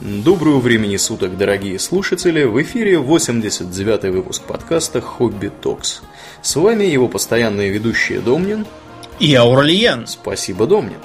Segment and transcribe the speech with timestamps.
[0.00, 2.42] Доброго времени суток, дорогие слушатели!
[2.42, 6.02] В эфире 89-й выпуск подкаста «Хобби Токс».
[6.42, 8.66] С вами его постоянные ведущие Домнин
[9.20, 10.08] и Аурлиен.
[10.08, 10.98] Спасибо, Домнин.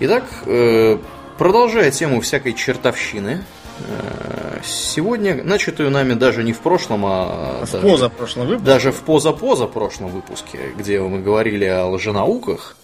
[0.00, 0.98] Итак, э,
[1.38, 3.42] продолжая тему всякой чертовщины,
[3.88, 7.64] э, сегодня, начатую нами даже не в прошлом, а...
[7.64, 8.66] В позапрошлом выпуске.
[8.66, 12.76] Даже в позапозапрошлом выпуске, где мы говорили о лженауках,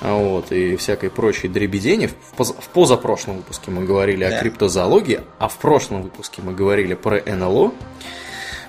[0.00, 2.06] вот, и всякой прочей дребедени.
[2.06, 4.36] В, поз, в позапрошлом выпуске мы говорили да.
[4.36, 7.72] о криптозоологии, а в прошлом выпуске мы говорили про НЛО.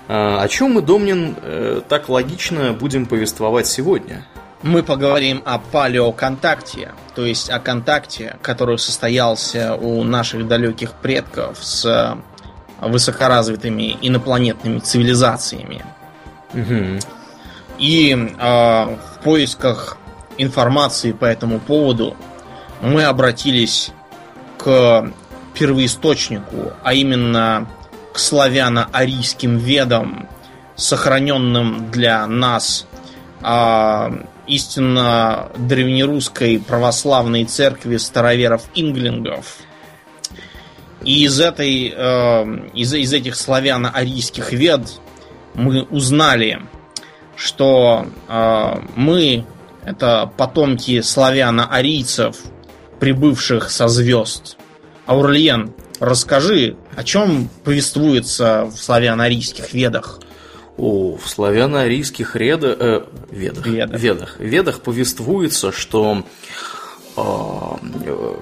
[0.08, 4.26] А, о чем мы, Домнин, э, так логично будем повествовать сегодня?
[4.64, 12.18] Мы поговорим о палеоконтакте, то есть о контакте, который состоялся у наших далеких предков с
[12.82, 15.86] высокоразвитыми инопланетными цивилизациями.
[16.54, 17.00] Угу.
[17.78, 19.98] И э, в поисках
[20.40, 22.16] информации по этому поводу
[22.82, 23.92] мы обратились
[24.58, 25.12] к
[25.54, 27.70] первоисточнику, а именно
[28.14, 30.28] к славяно-арийским ведам,
[30.76, 32.88] сохраненным для нас
[33.42, 34.12] а,
[34.48, 39.58] истинно древнерусской православной церкви староверов-инглингов.
[41.04, 45.00] И из, этой, э, из, из этих славяно-арийских вед
[45.54, 46.62] мы узнали,
[47.38, 49.46] что э, мы
[49.84, 52.36] это потомки славяно-арийцев,
[53.00, 54.58] прибывших со звезд.
[55.06, 60.20] Аурлиен, расскажи, о чем повествуется в славяно-арийских ведах?
[60.78, 64.00] О, в славяно-арийских реда, э, ведах, ведах.
[64.00, 66.24] ведах ведах повествуется, что
[67.18, 67.22] э,
[68.06, 68.36] э,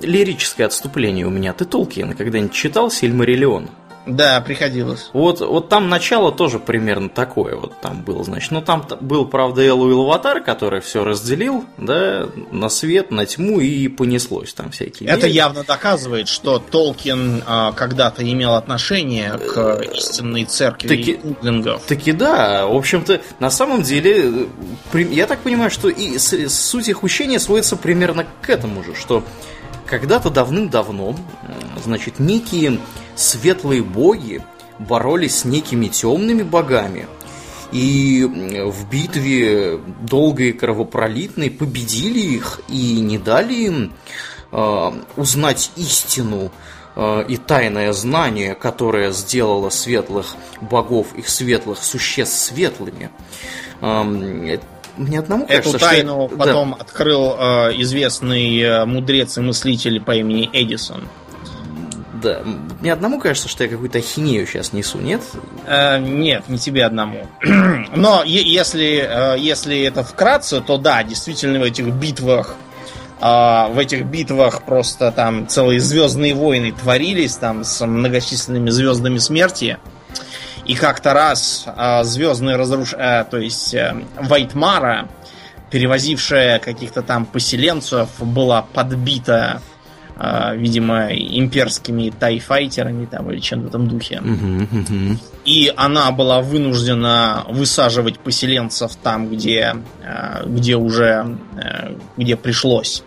[0.00, 1.52] лирическое отступление у меня.
[1.52, 3.68] Ты Толкин когда-нибудь читал Сильмариллион?
[4.06, 5.10] Да, приходилось.
[5.12, 8.52] Вот, вот там начало тоже примерно такое вот там было, значит.
[8.52, 13.88] Ну, там был, правда, Элуил Аватар, который все разделил, да, на свет, на тьму и
[13.88, 15.08] понеслось там всякие.
[15.08, 15.36] Это вещи.
[15.36, 21.82] явно доказывает, что Толкин а, когда-то имел отношение к истинной церкви таки, Инглингов.
[21.82, 22.66] Таки да.
[22.66, 24.48] В общем-то, на самом деле,
[24.92, 29.24] я так понимаю, что и суть их учения сводится примерно к этому же, что
[29.86, 31.16] когда-то давным-давно,
[31.82, 32.80] значит, некие
[33.14, 34.42] светлые боги
[34.78, 37.06] боролись с некими темными богами.
[37.72, 43.92] И в битве долгой и кровопролитной победили их и не дали им
[44.52, 46.52] э, узнать истину
[46.94, 53.10] э, и тайное знание, которое сделало светлых богов, их светлых существ светлыми.
[54.96, 56.36] Мне одному кажется, Эту тайну что...
[56.36, 56.76] потом да.
[56.82, 61.02] открыл э, известный э, мудрец и мыслитель по имени Эдисон.
[62.22, 62.42] Да,
[62.80, 65.20] мне одному кажется, что я какую-то ахинею сейчас несу, нет?
[65.66, 67.26] Э, нет, не тебе одному.
[67.94, 72.54] Но если, э, если это вкратце, то да, действительно в этих битвах
[73.20, 79.78] э, в этих битвах просто там целые звездные войны творились там с многочисленными звездами смерти.
[80.66, 82.94] И как-то раз э, звездные разруш...
[82.94, 85.08] Э, то есть э, Вайтмара,
[85.70, 89.60] перевозившая каких-то там поселенцев, была подбита
[90.18, 94.22] а, видимо, имперскими тайфайтерами там или чем-то в этом духе.
[95.44, 101.36] И она была вынуждена высаживать поселенцев там, где, а, где уже
[102.16, 103.02] где пришлось.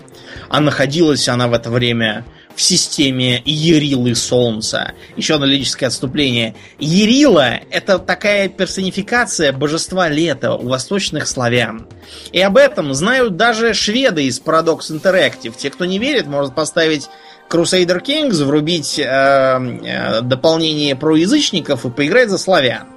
[0.50, 2.26] А находилась она в это время
[2.56, 4.94] в системе Ерилы Солнца.
[5.16, 5.46] Еще одно
[5.88, 6.56] отступление.
[6.78, 11.88] Ерила— это такая персонификация божества лета у восточных славян.
[12.32, 15.54] И об этом знают даже шведы из Paradox Interactive.
[15.58, 17.10] Те, кто не верит, может поставить
[17.50, 22.88] Crusader Kings, врубить э, э, дополнение про язычников и поиграть за славян.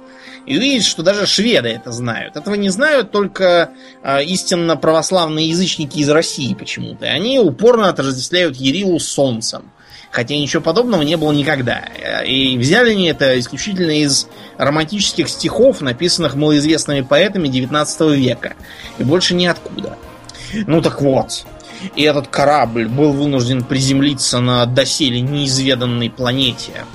[0.45, 2.35] И увидеть, что даже шведы это знают.
[2.35, 3.71] Этого не знают только
[4.03, 7.05] э, истинно православные язычники из России почему-то.
[7.05, 9.71] Они упорно отождествляют Ерилу с солнцем.
[10.11, 11.79] Хотя ничего подобного не было никогда.
[12.25, 14.27] И взяли они это исключительно из
[14.57, 18.53] романтических стихов, написанных малоизвестными поэтами 19 века.
[18.99, 19.97] И больше ниоткуда.
[20.67, 21.45] Ну так вот.
[21.95, 26.73] И этот корабль был вынужден приземлиться на доселе неизведанной планете–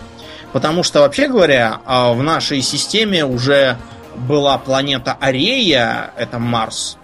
[0.59, 3.77] Потому что, вообще говоря, а, в нашей системе уже
[4.17, 6.99] была планета Арея, это Марс,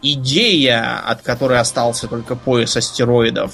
[0.00, 3.52] Идея, от которой остался только пояс астероидов,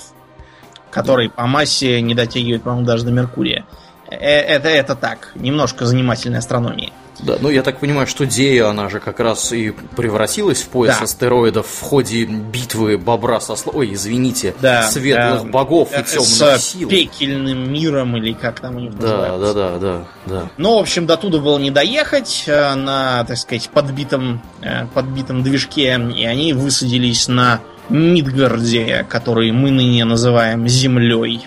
[0.91, 3.65] который по массе не дотягивает, по-моему, даже до Меркурия.
[4.11, 6.93] Э, это, это так, немножко занимательной астрономии.
[7.21, 10.99] Да, ну я так понимаю, что Дея, она же как раз и превратилась в пояс
[10.99, 11.05] да.
[11.05, 13.73] астероидов в ходе битвы бобра со сло...
[13.75, 15.49] Ой, извините, да, светлых да.
[15.49, 16.89] богов и темных с сил.
[16.89, 20.51] пекельным миром, или как там у них да, Да, да, да, да.
[20.57, 25.43] Ну, в общем, до туда было не доехать э, на, так сказать, подбитом, э, подбитом
[25.43, 31.47] движке, и они высадились на Мидгарде, который мы ныне называем Землей.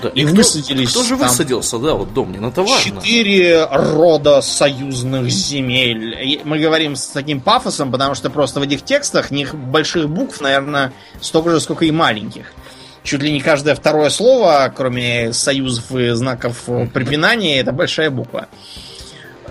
[0.00, 3.02] Да, И кто- высадились Кто же там высадился, да, вот Домнин, это важно.
[3.02, 6.14] Четыре рода союзных земель.
[6.22, 10.40] И Мы говорим с таким пафосом, потому что просто в этих текстах них больших букв,
[10.40, 12.52] наверное, столько же, сколько и маленьких.
[13.02, 16.62] Чуть ли не каждое второе слово, кроме союзов и знаков
[16.94, 18.46] препинания, это большая буква.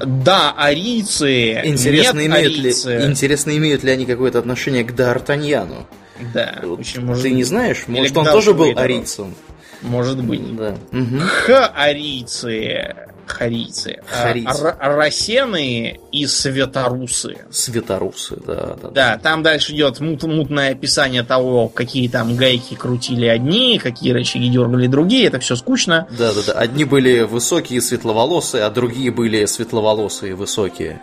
[0.04, 1.62] Да, арийцы.
[1.64, 3.06] Интересно, нет имеют ли, арийцы.
[3.06, 5.86] интересно, имеют ли они какое-то отношение к Д'Артаньяну?
[6.34, 6.82] Да, Вот
[7.22, 7.84] Ты не знаешь?
[7.88, 9.36] Или Может, к он тоже был арийцем?
[9.82, 10.56] Может быть.
[10.56, 10.76] Да.
[10.92, 11.20] Мгм.
[11.22, 12.96] Харийцы.
[13.28, 14.00] Харийцы.
[14.14, 14.76] А, Харийцы.
[14.80, 17.38] Росены и светорусы.
[17.50, 18.90] Светорусы, да, да.
[18.90, 24.50] Да, там дальше идет мут- мутное описание того, какие там гайки крутили одни, какие рычаги
[24.50, 25.28] дергали другие.
[25.28, 26.08] Это все скучно.
[26.18, 26.54] Да, да, да.
[26.54, 31.02] Одни были высокие и светловолосые, а другие были светловолосые и высокие.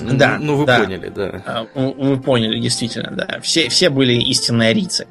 [0.00, 0.78] Да, Ну, вы да.
[0.80, 1.42] поняли, да.
[1.46, 3.38] А, вы поняли, действительно, да.
[3.42, 5.06] Все, все были истинные арийцы.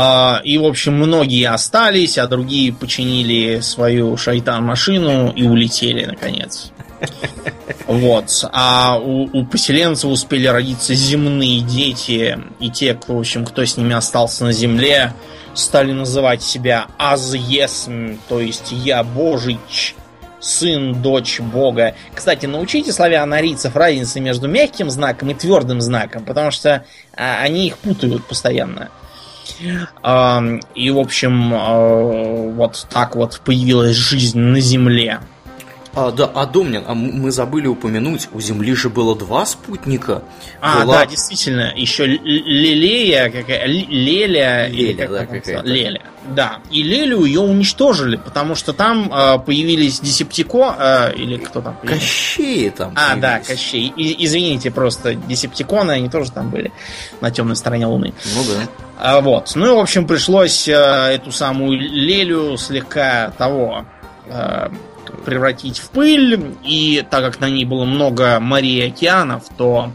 [0.00, 6.70] А, И, в общем, многие остались, а другие починили свою шайтан-машину и улетели, наконец.
[7.88, 8.44] Вот.
[8.52, 13.92] А у, у поселенцев успели родиться земные дети, и те, в общем, кто с ними
[13.92, 15.14] остался на земле,
[15.54, 19.96] стали называть себя Азесм, то есть Я Божич,
[20.38, 21.96] сын, дочь Бога.
[22.14, 26.84] Кстати, научите славян-арийцев разницы между мягким знаком и твердым знаком, потому что
[27.16, 28.90] а, они их путают постоянно.
[30.74, 35.20] И, в общем, а, вот так вот появилась жизнь на Земле.
[36.00, 40.22] А, да, а Домнин, а мы забыли упомянуть, у Земли же было два спутника.
[40.60, 45.66] А, Была- да, действительно, еще Лелея, какая, Л- Леля, или Леля, как да, какая-то.
[45.68, 46.02] Леля,
[46.34, 46.58] да.
[46.70, 52.00] И Лелю ее уничтожили, потому что там а, появились Десептико, а, или кто там появился?
[52.06, 53.46] Кощеи там А, да, появились.
[53.48, 53.92] Кощей.
[53.96, 56.72] И- извините, просто Десептиконы, они тоже там были
[57.20, 58.14] на темной стороне Луны.
[58.36, 58.68] Ну да.
[59.00, 59.52] А, вот.
[59.54, 63.84] Ну и, в общем, пришлось э, эту самую Лелю слегка того
[64.26, 64.68] э,
[65.28, 66.56] превратить в пыль.
[66.64, 69.92] И так как на ней было много морей и океанов, то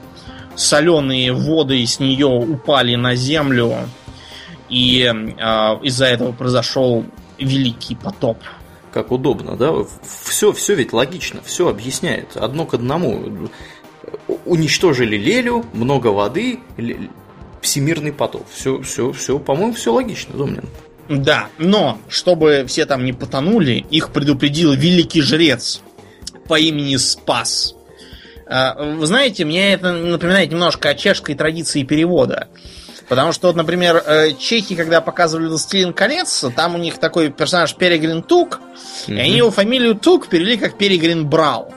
[0.55, 3.73] соленые воды с нее упали на землю.
[4.69, 5.11] И э,
[5.81, 7.03] из-за этого произошел
[7.39, 8.37] великий потоп.
[8.91, 9.73] Как удобно, да?
[10.03, 12.37] Все, все ведь логично, все объясняет.
[12.37, 13.49] Одно к одному.
[14.45, 16.59] Уничтожили Лелю, много воды,
[17.61, 18.45] всемирный потоп.
[18.53, 20.65] Все, все, все, по-моему, все логично, Домнин.
[21.57, 25.81] Но чтобы все там не потонули, их предупредил великий жрец
[26.47, 27.75] по имени Спас.
[28.45, 32.47] А, Вы знаете, мне это напоминает немножко о чешской традиции перевода.
[33.09, 37.75] Потому что, вот, например, э, чехи, когда показывали «Властелин колец», там у них такой персонаж
[37.75, 38.61] Перегрин Тук,
[39.07, 41.73] и они его фамилию Тук перевели как Перегрин Брал.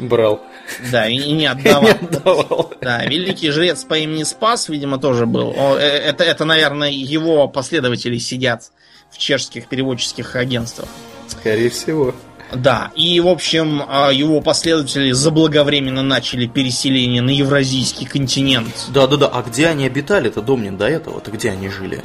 [0.00, 0.42] Брал.
[0.90, 2.72] Да, и, и не отдавал.
[2.80, 5.54] Да, великий жрец по имени Спас, видимо, тоже был.
[5.56, 8.70] О, э, это, это, наверное, его последователи сидят
[9.10, 10.88] в чешских переводческих агентствах.
[11.28, 12.14] Скорее всего.
[12.52, 18.86] Да, и, в общем, а, его последователи заблаговременно начали переселение на Евразийский континент.
[18.92, 22.02] Да-да-да, а где они обитали-то, Домнин, до этого-то где они жили?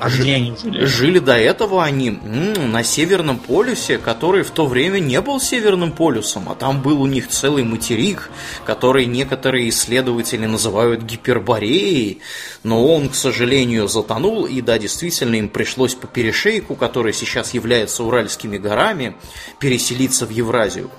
[0.00, 0.84] А где они жили?
[0.84, 5.92] Жили до этого они м, на Северном полюсе, который в то время не был Северным
[5.92, 8.30] полюсом, а там был у них целый материк,
[8.64, 12.20] который некоторые исследователи называют Гипербореей,
[12.62, 18.04] но он, к сожалению, затонул, и да, действительно, им пришлось по перешейку, который сейчас является
[18.04, 19.16] Уральскими горами,
[19.58, 20.90] переселиться в Евразию.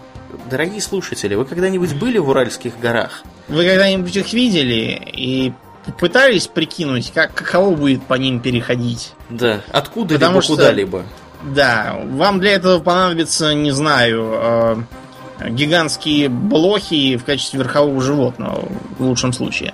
[0.49, 3.23] Дорогие слушатели, вы когда-нибудь были в Уральских горах?
[3.47, 5.53] Вы когда-нибудь их видели и
[5.97, 9.13] пытались прикинуть, как, каково будет по ним переходить?
[9.29, 11.03] Да, откуда-либо что- куда-либо.
[11.43, 14.83] Да, вам для этого понадобится, не знаю,
[15.39, 18.67] э, гигантские блохи в качестве верхового животного,
[18.97, 19.73] в лучшем случае.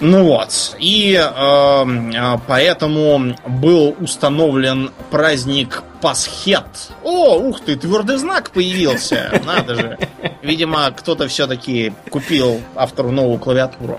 [0.00, 6.90] Ну вот, и э, э, поэтому был установлен праздник Пасхет.
[7.02, 9.98] О, ух ты, твердый знак появился, надо же.
[10.44, 13.98] Видимо, кто-то все-таки купил автору новую клавиатуру.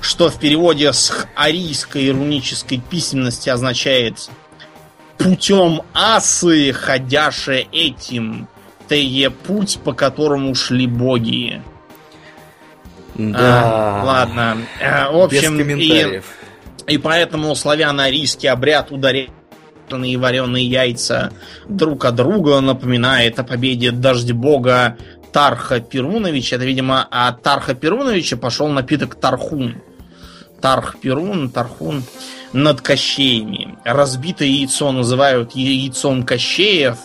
[0.00, 4.30] Что в переводе с арийской рунической письменности означает
[5.18, 8.48] «путем асы, ходяше этим,
[8.88, 11.62] тее путь, по которому шли боги».
[13.16, 14.00] Да.
[14.00, 14.56] А, ладно.
[14.80, 16.24] Э, В Без общем, и, комментариев.
[16.86, 19.32] и поэтому славяно-арийский обряд ударения
[19.90, 21.32] и вареные яйца
[21.66, 24.96] друг от друга напоминает о победе дождь бога
[25.32, 26.56] Тарха Перуновича.
[26.56, 29.76] Это, видимо, от Тарха Перуновича пошел напиток Тархун.
[30.60, 32.02] Тарх Перун, Тархун
[32.52, 33.76] над Кощеями.
[33.84, 36.96] Разбитое яйцо называют яйцом Кощеев,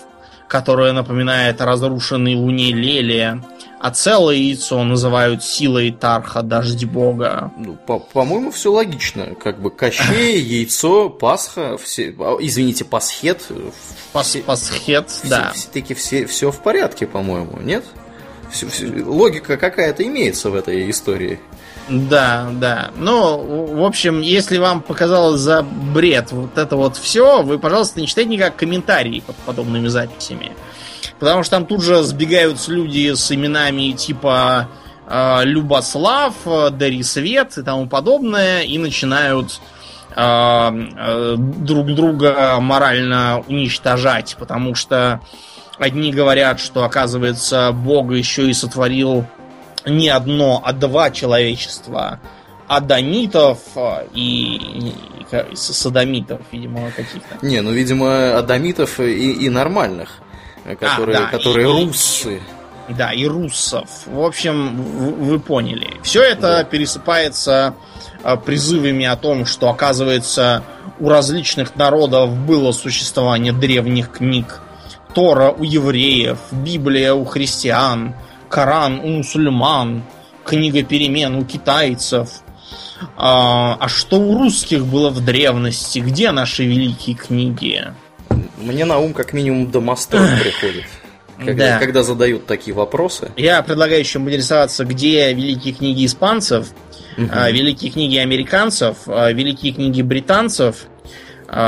[0.47, 3.43] которое напоминает о разрушенной луне Лелия.
[3.79, 7.51] а целое яйцо называют силой Тарха, дождь бога.
[7.57, 9.35] Ну, по- по-моему, все логично.
[9.35, 13.41] Как бы Кощей, яйцо, Пасха, все, а, извините, Пасхет.
[14.13, 15.51] Пас, все- пасхет, все- да.
[15.53, 17.83] Все-таки все, все в порядке, по-моему, нет?
[18.53, 21.39] Всё- всё- логика какая-то имеется в этой истории.
[21.89, 22.91] Да, да.
[22.95, 28.07] Ну, в общем, если вам показалось за бред вот это вот все, вы, пожалуйста, не
[28.07, 30.51] читайте никак комментарии под подобными записями.
[31.19, 34.69] Потому что там тут же сбегаются люди с именами типа
[35.07, 39.59] э, Любослав, э, Дарисвет и тому подобное, и начинают
[40.15, 45.21] э, э, друг друга морально уничтожать, потому что
[45.77, 49.25] одни говорят, что, оказывается, Бог еще и сотворил
[49.85, 52.19] не одно, а два человечества.
[52.67, 54.93] Адонитов э, и, и,
[55.51, 57.45] и садомитов, видимо, каких-то.
[57.45, 60.19] Не, ну, видимо, адамитов и, и нормальных,
[60.65, 62.41] э, которые, да, которые и- и- руссы.
[62.89, 63.87] Да, и руссов.
[64.05, 65.89] В общем, в- вы поняли.
[66.03, 67.75] Все это пересыпается
[68.23, 70.63] э, призывами о том, что, оказывается,
[70.99, 74.61] у различных народов было существование древних книг.
[75.13, 78.15] Тора у евреев, Библия у христиан,
[78.49, 80.03] Коран у мусульман,
[80.45, 82.29] книга перемен у китайцев.
[83.17, 85.99] А, а что у русских было в древности?
[85.99, 87.83] Где наши великие книги?
[88.57, 90.85] Мне на ум как минимум Домострой приходит.
[91.37, 91.79] Когда, Да.
[91.79, 93.31] когда задают такие вопросы.
[93.35, 96.67] Я предлагаю еще поинтересоваться, где великие книги испанцев,
[97.31, 100.85] а, великие книги американцев, а, великие книги британцев,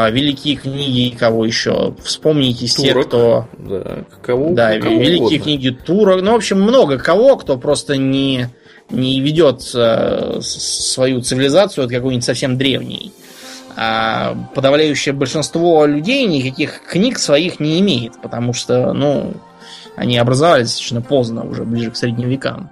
[0.09, 1.93] великие книги кого еще?
[2.03, 3.07] Вспомните Турок.
[3.07, 3.47] кто...
[3.57, 5.39] Да, кого, Да, кого великие угодно.
[5.39, 6.21] книги турок.
[6.21, 8.49] Ну, в общем, много кого, кто просто не,
[8.89, 13.11] не ведет э, свою цивилизацию от какой-нибудь совсем древней.
[13.77, 19.33] А подавляющее большинство людей никаких книг своих не имеет, потому что, ну,
[19.95, 22.71] они образовались достаточно поздно, уже ближе к средним векам.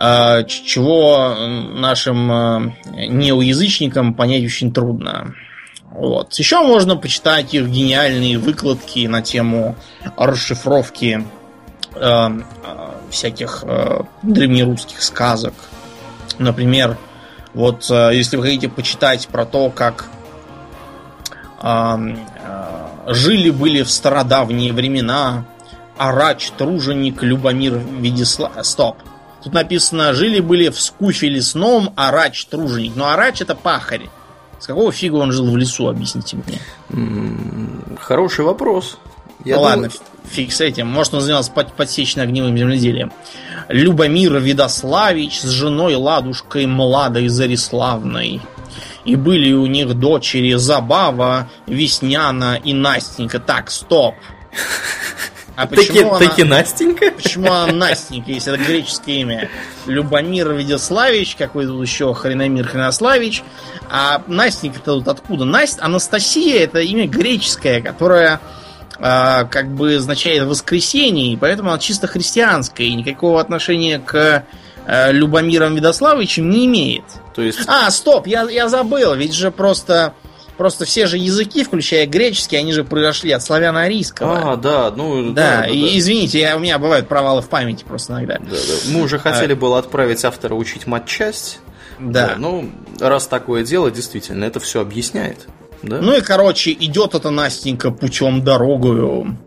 [0.00, 2.72] А, Чего нашим э,
[3.08, 5.34] неоязычникам понять очень трудно.
[5.90, 6.32] Вот.
[6.34, 9.74] Еще можно почитать их гениальные выкладки на тему
[10.16, 11.26] расшифровки
[11.96, 12.40] э, э,
[13.10, 15.54] всяких э, древнерусских сказок.
[16.38, 16.96] Например,
[17.52, 20.06] вот э, если вы хотите почитать про то, как
[23.08, 25.44] жили были в стародавние времена
[25.96, 28.52] Арач, Труженик, Любомир, Ведисла...
[28.62, 28.96] Стоп.
[29.42, 32.96] Тут написано, жили-были в скуфе лесном Арач, Труженик.
[32.96, 34.08] Но Арач это пахарь.
[34.60, 37.96] С какого фига он жил в лесу, объясните мне.
[38.00, 38.98] Хороший вопрос.
[39.44, 39.90] Я ну думаю- ладно,
[40.28, 40.88] фиг с этим.
[40.88, 43.12] Может, он занимался под- подсечно-огневым земледелием.
[43.68, 48.40] Любомир Видославич с женой Ладушкой Младой Зариславной.
[49.04, 53.38] И были у них дочери Забава, Весняна и Настенька.
[53.38, 54.16] Так, стоп.
[55.58, 56.18] А Таки, почему она...
[56.20, 57.10] таки Настенька?
[57.10, 59.50] Почему она Настенька, если это греческое имя?
[59.86, 63.42] Любомир Ведославич, какой тут еще Хреномир Хренославич.
[63.90, 65.44] А Настенька-то тут откуда?
[65.44, 68.40] Настя, Анастасия это имя греческое, которое
[69.00, 74.44] а, как бы означает воскресенье, и поэтому она чисто христианская, и никакого отношения к
[74.86, 77.02] а, Любомирам Ведославичам не имеет.
[77.34, 80.14] То есть, А, стоп, я, я забыл, ведь же просто,
[80.58, 84.52] просто все же языки, включая греческий, они же произошли от славяно-арийского.
[84.52, 85.98] а, да, ну, Да, да, и да.
[85.98, 88.38] извините, я, у меня бывают провалы в памяти просто иногда.
[88.38, 88.92] Да, да.
[88.92, 91.60] Мы уже хотели было отправить автора учить матчасть.
[91.98, 92.34] Да.
[92.36, 95.48] Ну, раз такое дело, действительно, это все объясняет.
[95.82, 96.00] Да?
[96.00, 99.38] Ну и, короче, идет эта Настенька путем дорогою.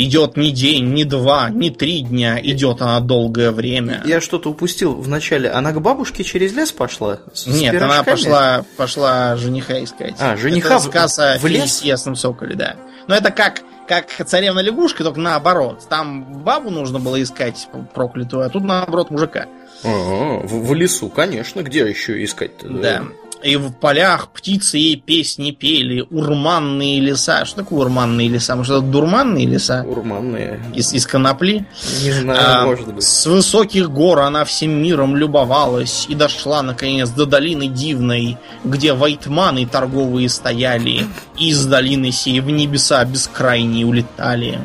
[0.00, 4.00] Идет не день, не два, не три дня, идет она долгое время.
[4.06, 5.50] Я что-то упустил в начале.
[5.50, 7.18] Она к бабушке через лес пошла?
[7.32, 8.14] С- Нет, она пирожками?
[8.14, 10.14] пошла, пошла жениха искать.
[10.20, 11.82] А, жениха Это в- сказ о в лес?
[11.82, 12.76] Ясном Соколе, да.
[13.08, 15.84] Но это как, как царевна лягушка, только наоборот.
[15.88, 19.46] Там бабу нужно было искать проклятую, а тут наоборот мужика.
[19.82, 21.62] Ага, в, в лесу, конечно.
[21.62, 22.68] Где еще искать-то?
[22.68, 23.02] Да.
[23.42, 27.44] И в полях птицы ей песни пели, урманные леса.
[27.44, 28.56] Что такое урманные леса?
[28.56, 29.84] Может, это дурманные леса?
[29.86, 30.60] Урманные.
[30.74, 31.64] Из, из конопли?
[32.02, 33.04] Не знаю, А, может быть.
[33.04, 39.66] С высоких гор она всем миром любовалась и дошла, наконец, до долины дивной, где вайтманы
[39.66, 41.06] торговые стояли,
[41.38, 44.58] и из долины сей в небеса бескрайние улетали.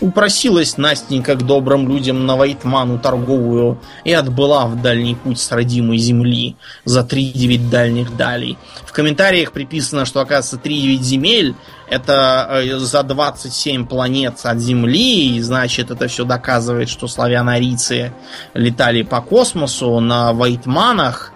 [0.00, 5.98] Упросилась Настенька к добрым людям на Вайтману торговую и отбыла в дальний путь с родимой
[5.98, 8.58] земли за три девять дальних далей.
[8.84, 11.54] В комментариях приписано, что, оказывается, три девять земель
[11.88, 18.12] это э, за 27 планет от Земли, и значит, это все доказывает, что славяно-арийцы
[18.54, 21.32] летали по космосу на Вайтманах.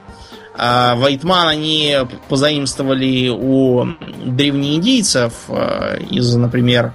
[0.56, 1.96] А Вайтман они
[2.28, 3.86] позаимствовали у
[4.24, 6.94] древнеиндийцев э, из, например,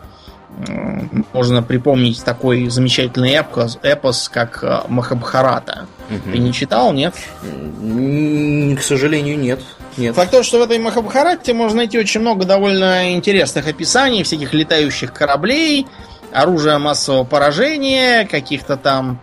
[1.33, 5.87] можно припомнить такой замечательный эпос, эпос как э, Махабхарата.
[6.09, 6.31] Угу.
[6.31, 7.15] Ты не читал, нет?
[7.41, 9.61] К сожалению, нет.
[9.97, 10.15] Нет.
[10.15, 15.13] Факт то, что в этой Махабхарате можно найти очень много довольно интересных описаний всяких летающих
[15.13, 15.87] кораблей,
[16.31, 19.19] оружия массового поражения, каких-то там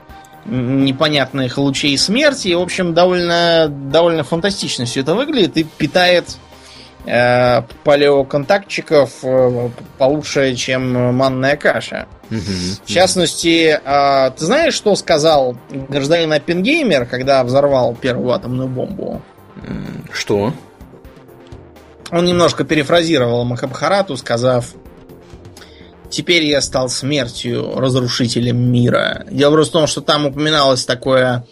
[0.46, 2.54] непонятных лучей смерти.
[2.54, 6.49] В общем, довольно, довольно фантастично все это выглядит и питает э,
[7.04, 12.06] палеоконтактчиков э, получше, чем манная каша.
[12.28, 19.22] В частности, э, ты знаешь, что сказал гражданин Оппенгеймер, когда взорвал первую атомную бомбу?
[20.12, 20.52] Что?
[22.10, 24.74] Он немножко перефразировал Махабхарату, сказав,
[26.10, 29.24] Теперь я стал смертью, разрушителем мира.
[29.30, 31.46] Дело в том, что там упоминалось такое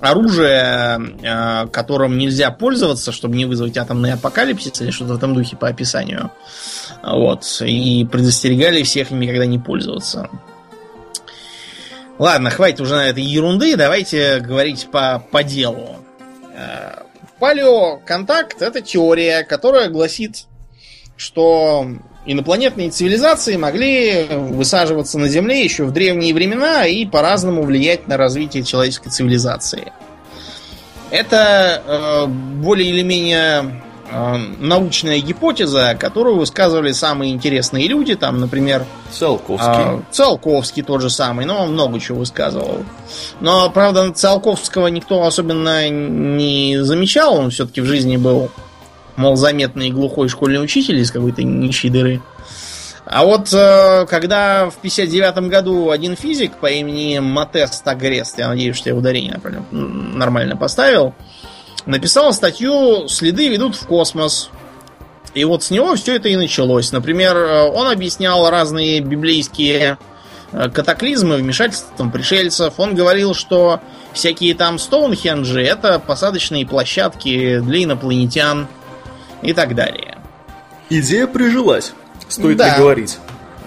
[0.00, 5.56] оружие, э, которым нельзя пользоваться, чтобы не вызвать атомный апокалипсис или что-то в этом духе
[5.56, 6.30] по описанию.
[7.02, 7.44] Вот.
[7.64, 10.28] И предостерегали всех никогда не пользоваться.
[12.18, 15.96] Ладно, хватит уже на этой ерунды, давайте говорить по, по делу.
[16.54, 17.02] Э,
[17.38, 20.44] палеоконтакт это теория, которая гласит,
[21.16, 21.86] что
[22.26, 28.62] инопланетные цивилизации могли высаживаться на Земле еще в древние времена и по-разному влиять на развитие
[28.62, 29.92] человеческой цивилизации.
[31.10, 38.84] Это э, более или менее э, научная гипотеза, которую высказывали самые интересные люди, там, например,
[39.10, 39.98] Циолковский.
[39.98, 42.84] Э, Циолковский тот же самый, но он много чего высказывал.
[43.40, 48.50] Но, правда, Циолковского никто особенно не замечал, он все-таки в жизни был
[49.20, 52.20] малозаметный глухой школьный учитель из какой-то нищей дыры.
[53.04, 58.76] А вот э, когда в 59 году один физик по имени Матес Тагрест, я надеюсь,
[58.76, 61.14] что я ударение нормально поставил,
[61.86, 64.50] написал статью «Следы ведут в космос».
[65.34, 66.92] И вот с него все это и началось.
[66.92, 69.98] Например, э, он объяснял разные библейские
[70.52, 72.74] э, катаклизмы вмешательством пришельцев.
[72.78, 73.80] Он говорил, что
[74.12, 78.68] всякие там Стоунхенджи это посадочные площадки для инопланетян–
[79.42, 80.18] и так далее.
[80.88, 81.92] Идея прижилась,
[82.28, 82.74] стоит да.
[82.74, 83.18] ли говорить.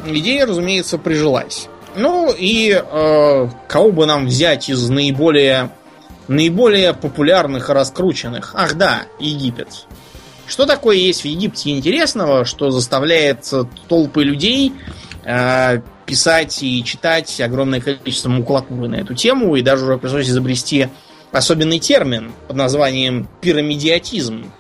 [0.05, 1.67] Идея, разумеется, прижилась.
[1.95, 5.69] Ну и э, кого бы нам взять из наиболее,
[6.27, 8.53] наиболее популярных и раскрученных?
[8.55, 9.85] Ах да, Египет.
[10.47, 13.49] Что такое есть в Египте интересного, что заставляет
[13.87, 14.73] толпы людей
[15.23, 20.89] э, писать и читать огромное количество макулатуры на эту тему, и даже уже пришлось изобрести
[21.31, 24.51] особенный термин под названием пирамидиатизм.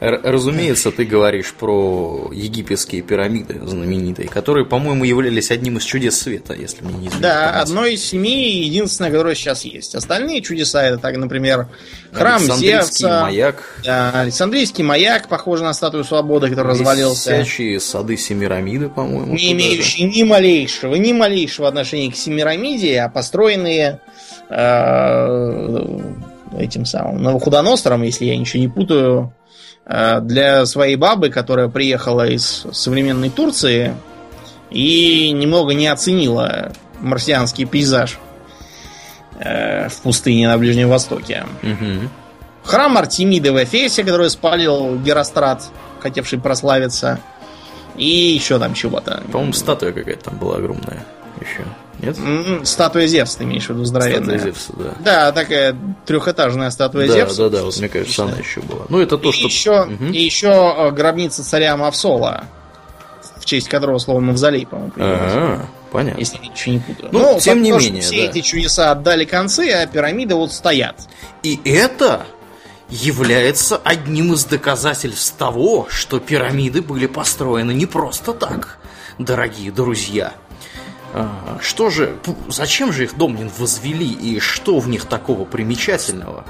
[0.00, 6.82] Разумеется, ты говоришь про египетские пирамиды знаменитые, которые, по-моему, являлись одним из чудес света, если
[6.84, 7.20] мне не изменить.
[7.20, 9.94] Да, одно из семи, единственное, которое сейчас есть.
[9.94, 11.68] Остальные чудеса, это так, например,
[12.12, 13.22] храм Зевса.
[13.22, 13.80] маяк.
[13.84, 17.36] Да, Александрийский маяк, похожий на статую свободы, который развалился.
[17.36, 19.34] Висячие сады Семирамиды, по-моему.
[19.34, 24.00] Не имеющие ни малейшего, ни малейшего отношения к Семирамиде, а построенные
[24.48, 25.98] э,
[26.56, 29.34] этим самым Новохудоносором, если я ничего не путаю,
[29.86, 33.94] э, для своей бабы, которая приехала из современной Турции
[34.70, 38.18] и немного не оценила марсианский пейзаж
[39.38, 41.44] э, в пустыне на Ближнем Востоке.
[41.62, 42.08] Угу.
[42.64, 45.64] Храм Артемиды в Эфесе, который спалил Герострат,
[46.00, 47.18] хотевший прославиться.
[47.96, 49.22] И еще там чего-то.
[49.32, 51.04] По-моему, статуя какая-то там была огромная
[51.40, 51.64] еще.
[52.00, 52.16] Нет?
[52.64, 54.38] Статуя Зевса, ты имеешь в виду здоровенная.
[54.38, 54.94] Статуя Зевса, да.
[55.00, 57.48] Да, такая трехэтажная статуя да, Зевса.
[57.48, 58.86] Да, да, вот мне кажется, она еще была.
[58.88, 59.46] Ну, это то, и что...
[59.46, 60.04] Еще, угу.
[60.06, 62.44] И еще э, гробница царя Мавсола,
[63.36, 66.20] в честь которого слово мавзолей, по-моему, понятно.
[66.20, 67.08] Если я ничего не путаю.
[67.12, 68.30] Ну, ну тем не менее, все да.
[68.30, 70.96] эти чудеса отдали концы, а пирамиды вот стоят.
[71.42, 72.26] И это
[72.90, 78.78] является одним из доказательств того, что пирамиды были построены не просто так,
[79.18, 80.32] дорогие друзья.
[81.60, 82.16] Что же,
[82.48, 86.44] зачем же их Домнин возвели и что в них такого примечательного?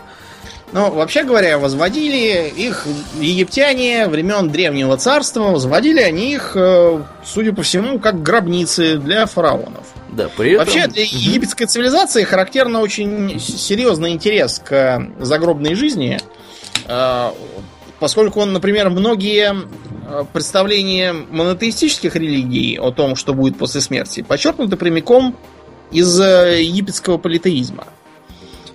[0.72, 2.86] Ну, вообще говоря, возводили их
[3.18, 9.86] египтяне времен Древнего Царства, возводили они их, э, судя по всему, как гробницы для фараонов.
[10.10, 10.66] Да, при этом...
[10.66, 16.18] Вообще для египетской цивилизации характерно очень серьезный интерес к загробной жизни,
[16.86, 17.30] э,
[17.98, 19.54] поскольку он, например, многие
[20.32, 25.36] Представления монотеистических религий о том, что будет после смерти, подчеркнуты прямиком
[25.90, 27.84] из э, египетского политеизма.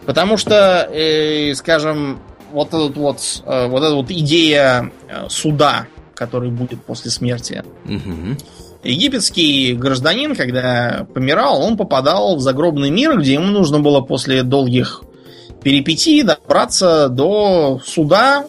[0.06, 2.20] Потому что, э, скажем,
[2.52, 4.92] вот, этот вот, э, вот эта вот идея
[5.30, 7.64] суда, который будет после смерти.
[7.86, 8.38] Угу.
[8.84, 15.04] Египетский гражданин, когда помирал, он попадал в загробный мир, где ему нужно было после долгих
[15.64, 18.46] перипетий добраться до суда,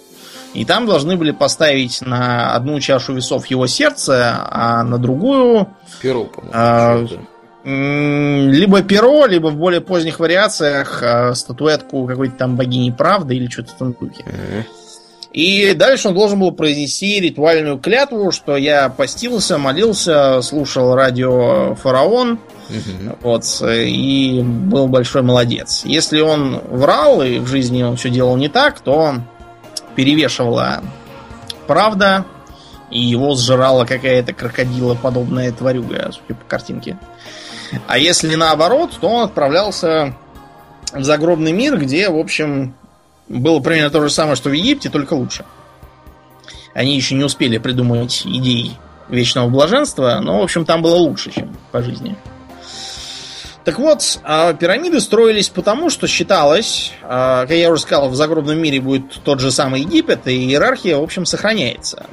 [0.55, 5.69] И там должны были поставить на одну чашу весов его сердце, а на другую...
[6.01, 6.53] Перо, по-моему.
[6.55, 7.05] А,
[7.65, 13.73] либо перо, либо в более поздних вариациях а, статуэтку какой-то там богини правды или что-то
[13.73, 14.25] в этом духе.
[14.27, 14.65] Мгм.
[15.33, 22.39] И дальше он должен был произнести ритуальную клятву, что я постился, молился, слушал радио Фараон,
[22.69, 23.17] Мгм.
[23.21, 25.83] вот, и был большой молодец.
[25.85, 29.17] Если он врал, и в жизни он все делал не так, то
[29.95, 30.83] перевешивала
[31.67, 32.25] правда,
[32.91, 36.99] и его сжирала какая-то крокодилоподобная тварюга, судя по картинке.
[37.87, 40.15] А если наоборот, то он отправлялся
[40.93, 42.75] в загробный мир, где, в общем,
[43.29, 45.45] было примерно то же самое, что в Египте, только лучше.
[46.73, 48.77] Они еще не успели придумать идей
[49.09, 52.17] вечного блаженства, но, в общем, там было лучше, чем по жизни.
[53.65, 58.59] Так вот, а, пирамиды строились потому, что считалось, а, как я уже сказал, в загробном
[58.59, 62.05] мире будет тот же самый Египет, и иерархия, в общем, сохраняется.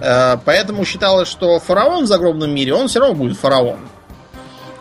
[0.00, 3.80] А, Поэтому считалось, что фараон в загробном мире, он все равно будет фараон.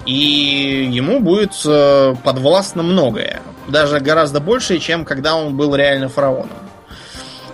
[0.05, 3.41] И ему будет э, подвластно многое.
[3.67, 6.59] Даже гораздо больше, чем когда он был реально фараоном.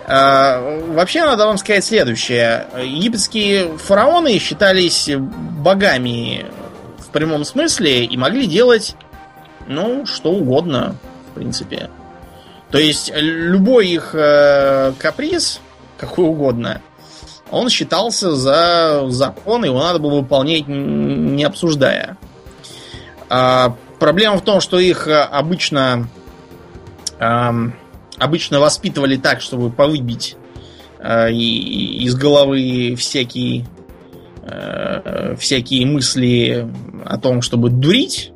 [0.05, 2.67] Вообще, надо вам сказать следующее.
[2.83, 6.45] Египетские фараоны считались богами
[7.11, 8.95] в прямом смысле и могли делать,
[9.67, 10.95] ну, что угодно,
[11.29, 11.89] в принципе.
[12.69, 15.59] То есть, любой их э, каприз,
[15.97, 16.81] какой угодно,
[17.49, 22.15] он считался за закон, его надо было выполнять, не обсуждая.
[23.27, 26.07] А, проблема в том, что их э, обычно
[27.19, 27.73] ам,
[28.17, 30.37] обычно воспитывали так, чтобы повыбить
[30.99, 33.65] э, из головы всякие
[34.41, 36.67] э, всякие мысли
[37.05, 38.31] о том, чтобы дурить,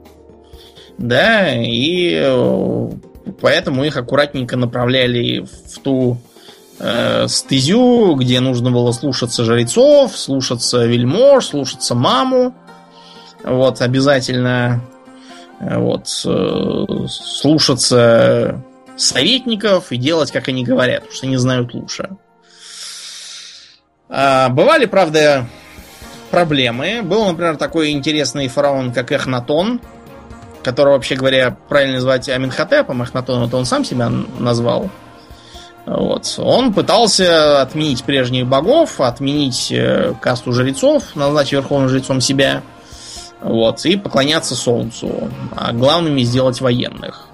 [0.98, 2.90] да, и э,
[3.42, 6.18] поэтому их аккуратненько направляли в ту
[6.80, 12.56] э, стезю, где нужно было слушаться жрецов, слушаться вельмож, слушаться маму,
[13.44, 14.82] вот, обязательно
[15.60, 18.64] э, вот, э, слушаться
[18.98, 22.10] советников и делать, как они говорят, потому что они знают лучше.
[24.08, 25.48] А, бывали, правда,
[26.32, 27.02] проблемы.
[27.04, 29.82] Был, например, такой интересный фараон, как Эхнатон,
[30.64, 33.04] которого, вообще говоря, правильно называть Аминхотепом.
[33.04, 34.10] Эхнатон это он сам себя
[34.40, 34.90] назвал.
[35.86, 36.36] Вот.
[36.40, 42.64] Он пытался отменить прежних богов, отменить э, касту жрецов, назначить верховным жрецом себя,
[43.42, 47.28] вот, и поклоняться солнцу, а главными сделать военных.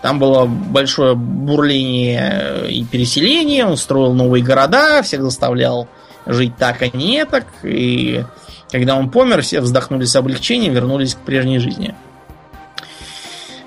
[0.00, 5.88] Там было большое бурление и переселение, он строил новые города, всех заставлял
[6.28, 8.24] жить так, а не так, и
[8.70, 11.94] когда он помер, все вздохнули с облегчением, вернулись к прежней жизни.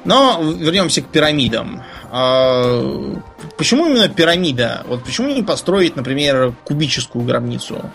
[0.06, 1.84] Но вернемся к пирамидам.
[2.10, 3.20] А,
[3.58, 4.84] Почему именно пирамида?
[4.88, 7.92] Вот почему не построить, например, кубическую гробницу?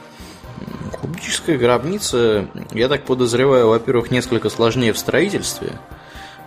[1.00, 5.72] Кубическая гробница, я так подозреваю, во-первых, несколько сложнее в строительстве.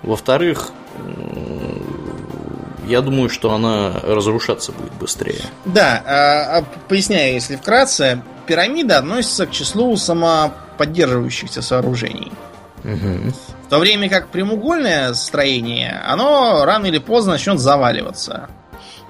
[0.03, 0.69] Во-вторых,
[2.89, 5.41] я думаю, что она разрушаться будет быстрее.
[5.65, 12.31] Да, а, а, поясняю, если вкратце, пирамида относится к числу самоподдерживающихся сооружений.
[12.83, 18.49] В то время как прямоугольное строение, оно рано или поздно начнет заваливаться.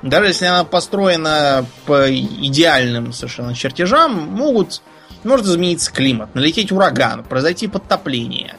[0.01, 4.81] Даже если она построена по идеальным совершенно чертежам, могут,
[5.23, 8.55] может измениться климат, налететь ураган, произойти подтопление,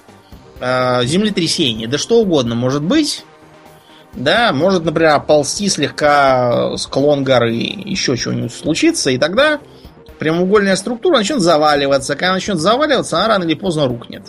[0.60, 3.24] э, землетрясение, да что угодно может быть.
[4.14, 9.60] Да, может, например, оползти слегка склон горы, еще что-нибудь случится, и тогда
[10.18, 12.16] прямоугольная структура начнет заваливаться.
[12.16, 14.22] Когда начнет заваливаться, она рано или поздно рухнет.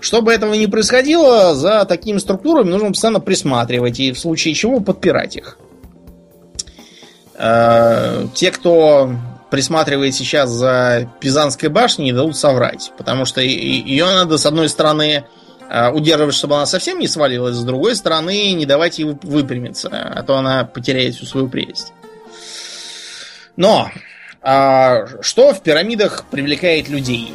[0.00, 5.36] Чтобы этого не происходило, за такими структурами нужно постоянно присматривать и в случае чего подпирать
[5.36, 5.58] их.
[7.34, 9.10] Э, Те, кто
[9.50, 12.92] присматривает сейчас за Пизанской башней, не дадут соврать.
[12.98, 15.24] Потому что ее надо, с одной стороны,
[15.92, 20.22] удерживать, чтобы она совсем не свалилась, с другой стороны, не давать ей вып- выпрямиться, а
[20.22, 21.92] то она потеряет всю свою прелесть.
[23.56, 23.90] Но
[24.42, 27.34] а, что в пирамидах привлекает людей?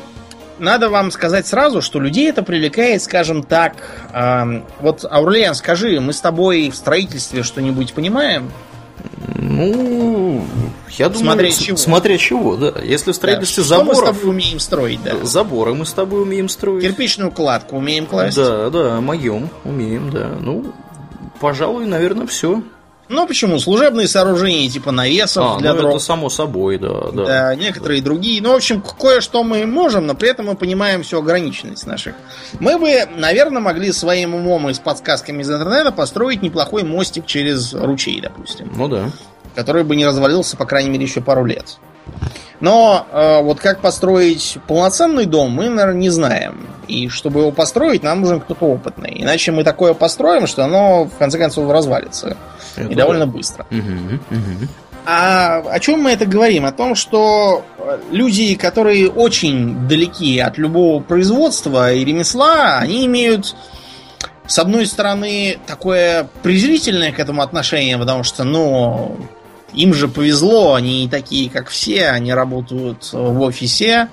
[0.60, 3.74] Надо вам сказать сразу, что людей это привлекает, скажем так.
[4.14, 8.52] ам, вот, Аурлиан, скажи, мы с тобой в строительстве что-нибудь понимаем?
[9.38, 10.46] Ну,
[10.98, 11.78] я думаю, Смотря чего.
[11.78, 12.74] смотря чего, да.
[12.84, 15.14] Если в строительстве Да, Что мы с заборов, тобой умеем строить, да?
[15.24, 16.84] заборы мы с тобой умеем строить.
[16.84, 18.38] Кирпичную кладку умеем класть?
[18.38, 20.30] Да, да, моем умеем, да.
[20.40, 20.74] Ну,
[21.40, 22.62] пожалуй, наверное, все.
[23.12, 23.60] Ну почему?
[23.60, 25.96] Служебные сооружения типа навесов А, для ну дров.
[25.96, 27.26] это само собой, да, да.
[27.26, 28.42] Да, некоторые другие.
[28.42, 32.16] Ну, в общем, кое-что мы можем, но при этом мы понимаем всю ограниченность наших.
[32.60, 37.74] Мы бы, наверное, могли своим умом и с подсказками из интернета построить неплохой мостик через
[37.74, 38.72] ручей, допустим.
[38.76, 39.12] Ну да.
[39.56, 41.78] который бы не развалился, по крайней мере, еще пару лет.
[42.62, 46.68] Но э, вот как построить полноценный дом, мы, наверное, не знаем.
[46.88, 49.16] И чтобы его построить, нам нужен кто-то опытный.
[49.22, 52.38] Иначе мы такое построим, что оно, в конце концов, развалится.
[52.76, 53.32] Это и довольно да.
[53.32, 53.66] быстро.
[53.70, 54.68] Угу, угу.
[55.06, 56.66] А о чем мы это говорим?
[56.66, 57.66] О том, что
[58.12, 63.56] люди, которые очень далеки от любого производства и ремесла, они имеют,
[64.46, 69.18] с одной стороны, такое презрительное к этому отношение, потому что, ну,
[69.74, 74.10] им же повезло, они не такие, как все, они работают в офисе,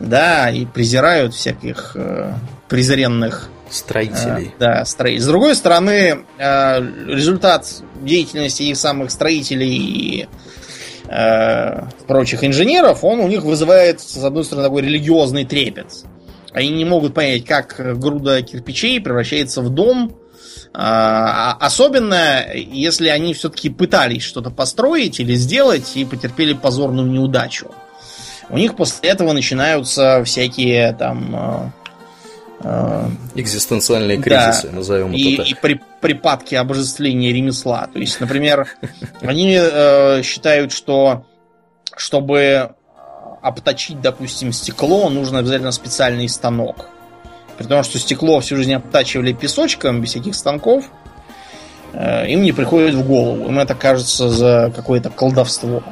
[0.00, 2.34] да, и презирают всяких э,
[2.68, 4.46] презренных строителей.
[4.46, 5.22] Э, да, строителей.
[5.22, 7.66] С другой стороны, э, результат
[8.02, 10.28] деятельности их самых строителей и
[11.08, 16.04] э, прочих инженеров, он у них вызывает, с одной стороны, такой религиозный трепет.
[16.52, 20.16] Они не могут понять, как груда кирпичей превращается в дом,
[20.74, 27.70] а, особенно, если они все-таки пытались что-то построить или сделать и потерпели позорную неудачу.
[28.50, 31.72] У них после этого начинаются всякие там...
[32.60, 35.52] Э, Экзистенциальные кризисы, да, назовем и, это так.
[35.52, 37.88] И при, припадки обожествления ремесла.
[37.92, 38.68] То есть, например,
[39.20, 41.24] они э, считают, что
[41.96, 42.70] чтобы
[43.42, 46.88] обточить, допустим, стекло, нужно обязательно специальный станок.
[47.56, 50.84] При том, что стекло всю жизнь обтачивали песочком, без всяких станков,
[51.92, 53.48] э, им не приходит в голову.
[53.48, 55.82] Им это кажется за какое-то колдовство.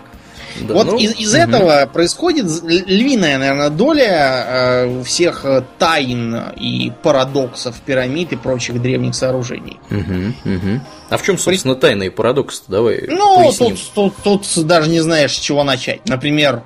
[0.61, 1.43] Да, вот ну, из, из угу.
[1.43, 5.45] этого происходит львиная, наверное, доля э, всех
[5.79, 9.79] тайн и парадоксов пирамид и прочих древних сооружений.
[9.91, 10.81] Угу, угу.
[11.11, 11.81] А в чем, собственно, При...
[11.81, 12.65] тайна и парадокс?
[12.69, 13.05] Давай.
[13.09, 16.09] Ну, тут, тут, тут даже не знаешь, с чего начать.
[16.09, 16.63] Например,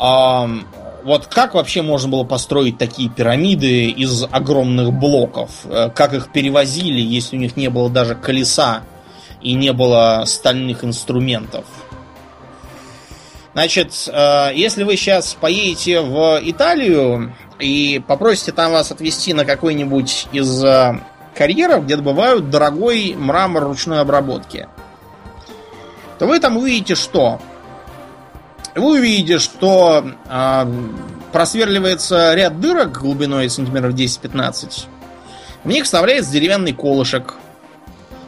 [0.00, 0.46] э,
[1.06, 5.50] вот как вообще можно было построить такие пирамиды из огромных блоков?
[5.64, 8.82] Э, как их перевозили, если у них не было даже колеса
[9.40, 11.64] и не было стальных инструментов?
[13.56, 20.28] Значит, э, если вы сейчас поедете в Италию и попросите там вас отвезти на какой-нибудь
[20.30, 21.00] из э,
[21.34, 24.68] карьеров, где добывают дорогой мрамор ручной обработки,
[26.18, 27.40] то вы там увидите что?
[28.74, 30.66] Вы увидите, что э,
[31.32, 34.84] просверливается ряд дырок глубиной сантиметров 10-15.
[35.64, 37.36] В них вставляется деревянный колышек.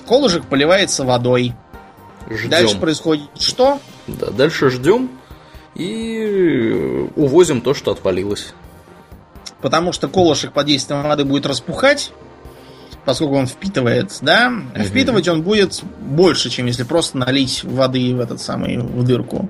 [0.07, 1.53] Колышек поливается водой.
[2.31, 2.49] Ждем.
[2.49, 3.79] Дальше происходит что?
[4.19, 5.11] Да, дальше ждем
[5.75, 8.55] и увозим то, что отвалилось.
[9.61, 12.13] Потому что колышек под действием воды будет распухать,
[13.05, 14.85] поскольку он впитывает, да, угу.
[14.85, 19.49] впитывать он будет больше, чем если просто налить воды в этот самый в дырку.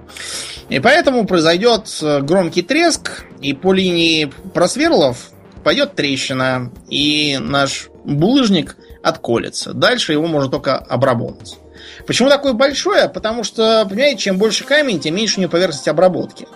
[0.68, 1.88] И поэтому произойдет
[2.23, 5.31] громкий треск, и по линии просверлов
[5.64, 9.73] пойдет трещина, и наш булыжник отколется.
[9.73, 11.59] Дальше его можно только обработать.
[12.09, 13.11] Почему такое большое?
[13.11, 16.49] Потому что, понимаете, чем больше камень, тем меньше у него поверхность обработки.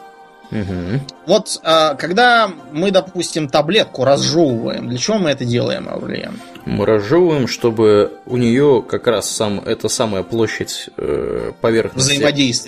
[0.50, 1.00] Угу.
[1.26, 6.40] Вот а, когда мы, допустим, таблетку разжевываем, для чего мы это делаем, Аурлиен?
[6.64, 12.22] Мы разжевываем, чтобы у нее как раз сам, эта самая площадь э, поверхности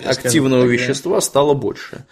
[0.07, 1.21] активного так, вещества да.
[1.23, 2.05] стала больше.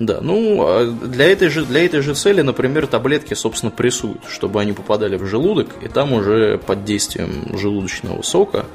[0.00, 4.60] Да, ну, а для этой, же, для этой же цели, например, таблетки, собственно, прессуют, чтобы
[4.60, 8.66] они попадали в желудок, и там уже под действием желудочного сока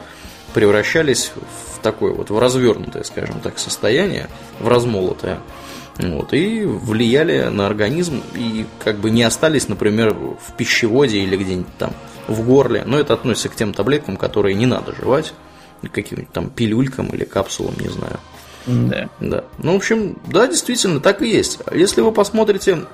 [0.54, 4.30] превращались в такое вот, в развернутое, скажем так, состояние,
[4.60, 5.40] в размолотое.
[5.98, 11.78] Вот, и влияли на организм и как бы не остались, например, в пищеводе или где-нибудь
[11.80, 11.94] там
[12.28, 12.84] в горле.
[12.86, 15.34] Но это относится к тем таблеткам, которые не надо жевать,
[15.92, 18.20] каким-нибудь там пилюлькам или капсулам, не знаю.
[18.68, 19.10] Да.
[19.20, 19.44] Да.
[19.58, 21.60] Ну, в общем, да, действительно, так и есть.
[21.74, 22.86] Если вы посмотрите,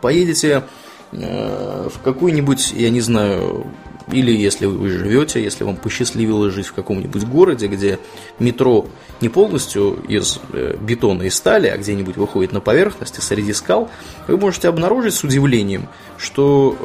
[0.00, 0.64] поедете
[1.12, 3.66] э, в какую-нибудь, я не знаю,
[4.12, 7.98] или если вы живете, если вам посчастливилось жить в каком-нибудь городе, где
[8.38, 8.86] метро
[9.20, 13.90] не полностью из э, бетона и стали, а где-нибудь выходит на поверхность и среди скал,
[14.28, 16.76] вы можете обнаружить с удивлением, что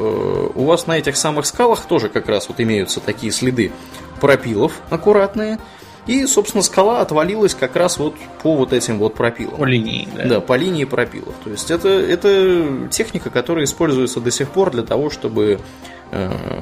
[0.54, 3.72] э, у вас на этих самых скалах тоже как раз вот имеются такие следы
[4.20, 5.58] пропилов аккуратные,
[6.06, 9.56] и, собственно, скала отвалилась как раз вот по вот этим вот пропилам.
[9.56, 10.24] По линии, да?
[10.24, 11.34] Да, по линии пропилов.
[11.42, 15.58] То есть это, это техника, которая используется до сих пор для того, чтобы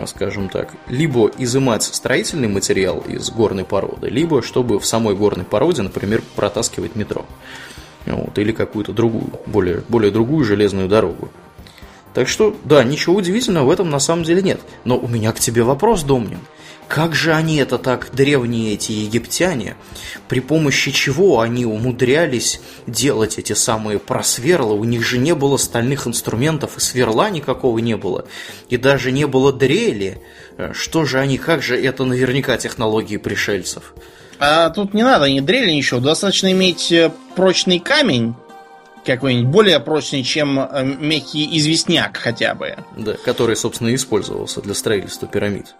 [0.07, 5.83] скажем так, либо изымать строительный материал из горной породы, либо чтобы в самой горной породе,
[5.83, 7.25] например, протаскивать метро.
[8.07, 11.31] Вот, или какую-то другую, более, более другую железную дорогу.
[12.13, 14.61] Так что, да, ничего удивительного в этом на самом деле нет.
[14.85, 16.39] Но у меня к тебе вопрос, Домнин.
[16.89, 19.77] Как же они это так, древние эти египтяне,
[20.29, 24.75] при помощи чего они умудрялись делать эти самые просверла?
[24.75, 28.27] У них же не было стальных инструментов, и сверла никакого не было,
[28.69, 30.21] и даже не было дрели.
[30.73, 33.95] Что же они, как же это наверняка технологии пришельцев?
[34.39, 36.01] А тут не надо ни дрели, ничего.
[36.01, 38.35] Достаточно иметь э, прочный камень,
[39.05, 42.77] какой-нибудь более прочный, чем э, мягкий известняк хотя бы.
[42.97, 45.75] Да, который, собственно, и использовался для строительства пирамид.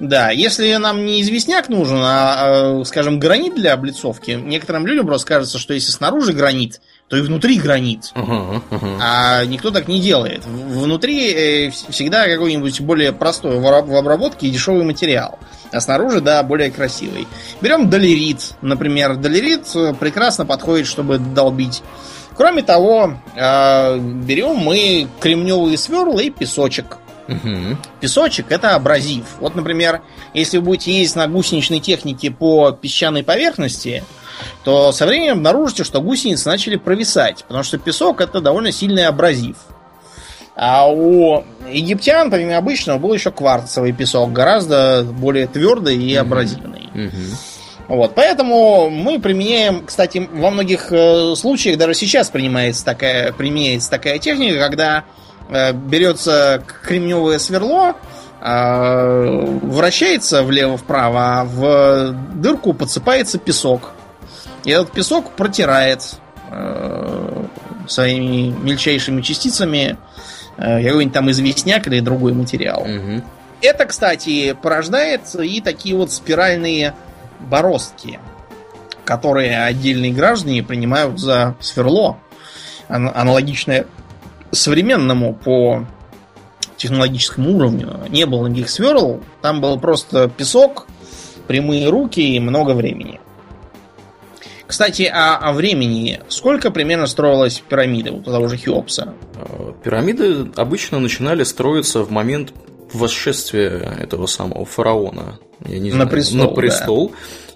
[0.00, 5.26] Да, если нам не известняк нужен, а, а, скажем, гранит для облицовки, некоторым людям просто
[5.26, 8.10] кажется, что если снаружи гранит, то и внутри гранит.
[8.14, 8.98] Ага, ага.
[9.00, 10.44] А никто так не делает.
[10.46, 15.38] Внутри э, вс- всегда какой-нибудь более простой в обработке и дешевый материал.
[15.70, 17.28] А снаружи, да, более красивый.
[17.60, 19.16] Берем долерит, например.
[19.16, 21.82] Долерит э, прекрасно подходит, чтобы долбить.
[22.34, 26.96] Кроме того, э, берем мы кремневые сверла и песочек.
[27.28, 27.78] Мгм.
[28.00, 29.24] Песочек это абразив.
[29.40, 30.02] Вот, например,
[30.34, 34.04] если вы будете ездить на гусеничной технике по песчаной поверхности,
[34.64, 39.56] то со временем обнаружите, что гусеницы начали провисать, потому что песок это довольно сильный абразив.
[40.54, 46.90] А у египтян, помимо обычного, был еще кварцевый песок, гораздо более твердый и абразивный.
[46.92, 47.36] Мгм.
[47.88, 54.18] Вот, поэтому мы применяем, кстати, во многих э, случаях даже сейчас принимается такая, применяется такая
[54.18, 55.04] техника, когда
[55.72, 57.96] берется кремневое сверло,
[58.40, 63.92] э, вращается влево-вправо, а в дырку подсыпается песок.
[64.64, 66.16] И этот песок протирает
[66.50, 67.44] э,
[67.88, 69.96] своими мельчайшими частицами
[70.56, 72.84] э, какой-нибудь там известняк или другой материал.
[72.84, 73.24] Мгм.
[73.60, 76.94] Это, кстати, порождает и такие вот спиральные
[77.38, 78.18] бороздки,
[79.04, 82.18] которые отдельные граждане принимают за сверло,
[82.88, 83.86] ан- аналогичное
[84.52, 85.86] современному по
[86.76, 88.00] технологическому уровню.
[88.08, 90.86] Не было никаких сверл, там был просто песок,
[91.46, 93.20] прямые руки и много времени.
[94.66, 96.20] Кстати, о, о времени.
[96.28, 99.14] Сколько примерно строилась пирамида у того же Хеопса?
[99.34, 102.54] А, Пирамиды обычно начинали строиться в момент
[102.92, 105.38] восшествия этого самого фараона.
[105.66, 106.54] Я не На знаю, престол, на да.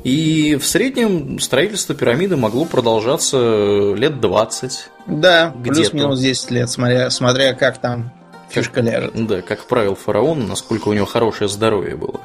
[0.07, 4.91] И в среднем строительство пирамиды могло продолжаться лет 20.
[5.09, 8.13] Да, плюс-минус 10 лет, смотря, смотря как там
[8.49, 9.11] фишка ляжет.
[9.27, 12.21] Да, как правил фараон, насколько у него хорошее здоровье было.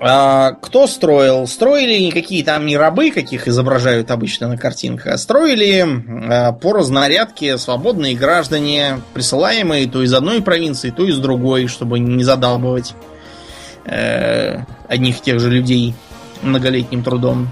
[0.00, 1.46] А, кто строил?
[1.46, 5.84] Строили никакие там не рабы, каких изображают обычно на картинках, а строили
[6.30, 12.24] а, по разнарядке свободные граждане, присылаемые то из одной провинции, то из другой, чтобы не
[12.24, 12.94] задалбывать
[13.84, 15.94] э, одних и тех же людей
[16.42, 17.48] многолетним трудом.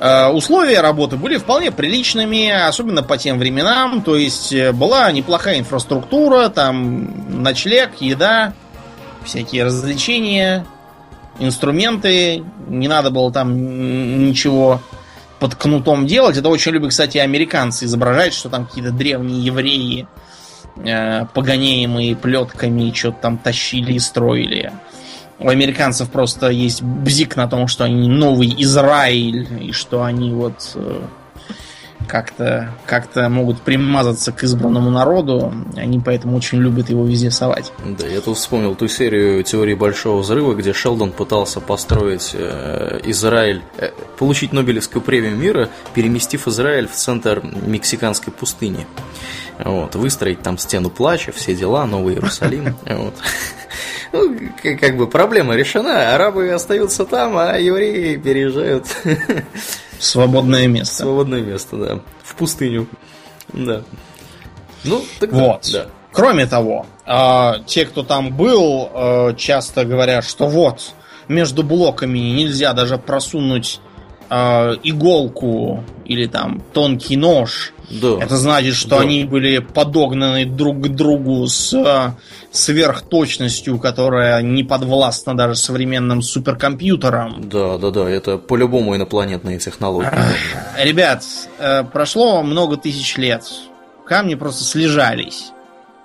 [0.00, 4.02] Э, Условия работы были вполне приличными, особенно по тем временам.
[4.02, 8.54] То есть э, была неплохая инфраструктура, там ночлег, еда,
[9.24, 10.66] всякие развлечения,
[11.38, 12.44] инструменты.
[12.68, 14.80] Не надо было там ничего
[15.40, 16.36] под кнутом делать.
[16.36, 20.06] Это очень любят, кстати, американцы изображать, что там какие-то древние евреи,
[20.76, 24.72] э, погоняемые плетками, что-то там тащили и строили.
[25.40, 30.72] У американцев просто есть бзик на том, что они новый Израиль, и что они вот
[30.74, 31.00] э,
[32.08, 35.52] как-то как могут примазаться к избранному народу.
[35.76, 37.72] Они поэтому очень любят его везде совать.
[37.98, 43.62] Да, я тут вспомнил ту серию теории Большого Взрыва, где Шелдон пытался построить э, Израиль,
[43.76, 48.86] э, получить Нобелевскую премию мира, переместив Израиль в центр мексиканской пустыни.
[49.64, 52.76] Вот, выстроить там стену плача, все дела, Новый Иерусалим.
[52.86, 53.14] Вот.
[54.12, 54.38] Ну,
[54.80, 58.86] как бы проблема решена, арабы остаются там, а евреи переезжают
[59.98, 61.02] Свободное место.
[61.02, 62.86] свободное место, да, в пустыню.
[63.52, 63.82] Да.
[64.84, 65.68] Ну, так Вот.
[65.72, 65.86] да.
[66.12, 70.92] Кроме того, а, те, кто там был, а, часто говорят, что вот
[71.28, 73.80] между блоками нельзя даже просунуть
[74.30, 77.72] а, иголку или там тонкий нож.
[77.90, 78.18] Да.
[78.20, 79.00] Это значит, что Да.
[79.00, 82.16] они были подогнаны друг к другу с а,
[82.50, 87.48] сверхточностью, которая не подвластна даже современным суперкомпьютерам.
[87.48, 90.08] Да, да, да, это по-любому инопланетные технологии.
[90.82, 91.24] Ребят,
[91.58, 93.44] э, прошло много тысяч лет.
[94.06, 95.52] Камни просто слежались.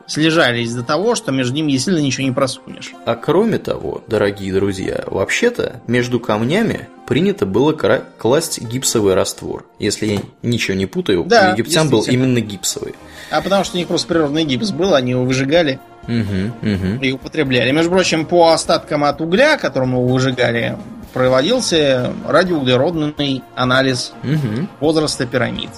[0.06, 2.94] Слежались до того, что между ними действительно ничего не просунешь.
[3.06, 9.66] А кроме того, дорогие друзья, вообще-то между камнями принято было класть гипсовый раствор.
[9.80, 12.96] Если я ничего не путаю, Да, у египтян был именно гипсовый.
[13.32, 17.02] А потому что у них просто природный гипс был, они его выжигали Угу, угу.
[17.02, 17.72] и употребляли.
[17.72, 20.78] Между прочим, по остаткам от угля, которым его выжигали,
[21.14, 24.68] проводился радиоуглеродный анализ Угу.
[24.82, 25.70] возраста пирамид.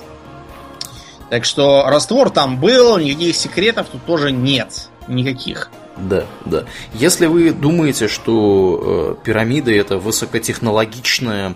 [1.29, 4.89] Так что раствор там был, никаких секретов тут тоже нет.
[5.07, 5.69] Никаких.
[5.97, 6.65] Да, да.
[6.93, 11.55] Если вы думаете, что э, пирамиды это высокотехнологичное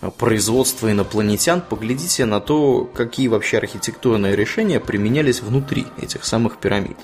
[0.00, 6.98] э, производство инопланетян, поглядите на то, какие вообще архитектурные решения применялись внутри этих самых пирамид.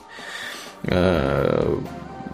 [0.83, 1.75] Э,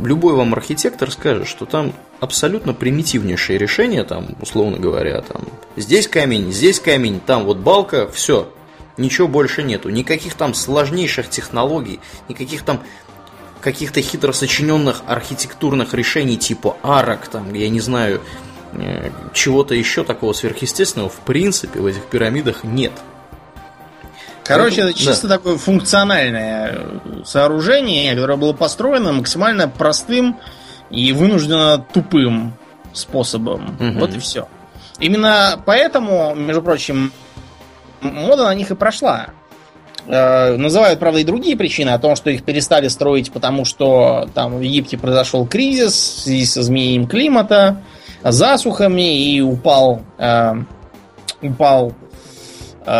[0.00, 5.42] любой вам архитектор скажет, что там абсолютно примитивнейшее решение, там, условно говоря, там,
[5.76, 8.52] здесь камень, здесь камень, там вот балка, все,
[9.00, 12.82] ничего больше нету, никаких там сложнейших технологий, никаких там
[13.60, 18.22] каких-то хитро сочиненных архитектурных решений типа арок, там, я не знаю,
[18.72, 22.92] э, чего-то еще такого сверхъестественного в принципе в этих пирамидах нет.
[24.44, 25.36] Короче, это чисто да.
[25.36, 26.80] такое функциональное
[27.24, 30.38] сооружение, которое было построено максимально простым
[30.90, 32.54] и вынужденно тупым
[32.92, 33.76] способом.
[33.78, 34.00] Угу.
[34.00, 34.48] Вот и все.
[34.98, 37.12] Именно поэтому, между прочим,
[38.00, 39.28] мода на них и прошла.
[40.06, 44.56] Э, называют, правда, и другие причины о том, что их перестали строить, потому что там
[44.56, 47.82] в Египте произошел кризис в связи с изменением климата,
[48.22, 50.54] засухами и упал, э,
[51.42, 51.92] упал
[52.84, 52.90] э,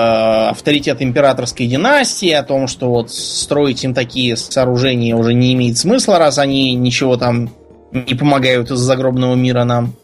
[0.51, 6.19] авторитет императорской династии, о том, что вот строить им такие сооружения уже не имеет смысла,
[6.19, 7.51] раз они ничего там
[7.93, 9.95] не помогают из загробного мира нам.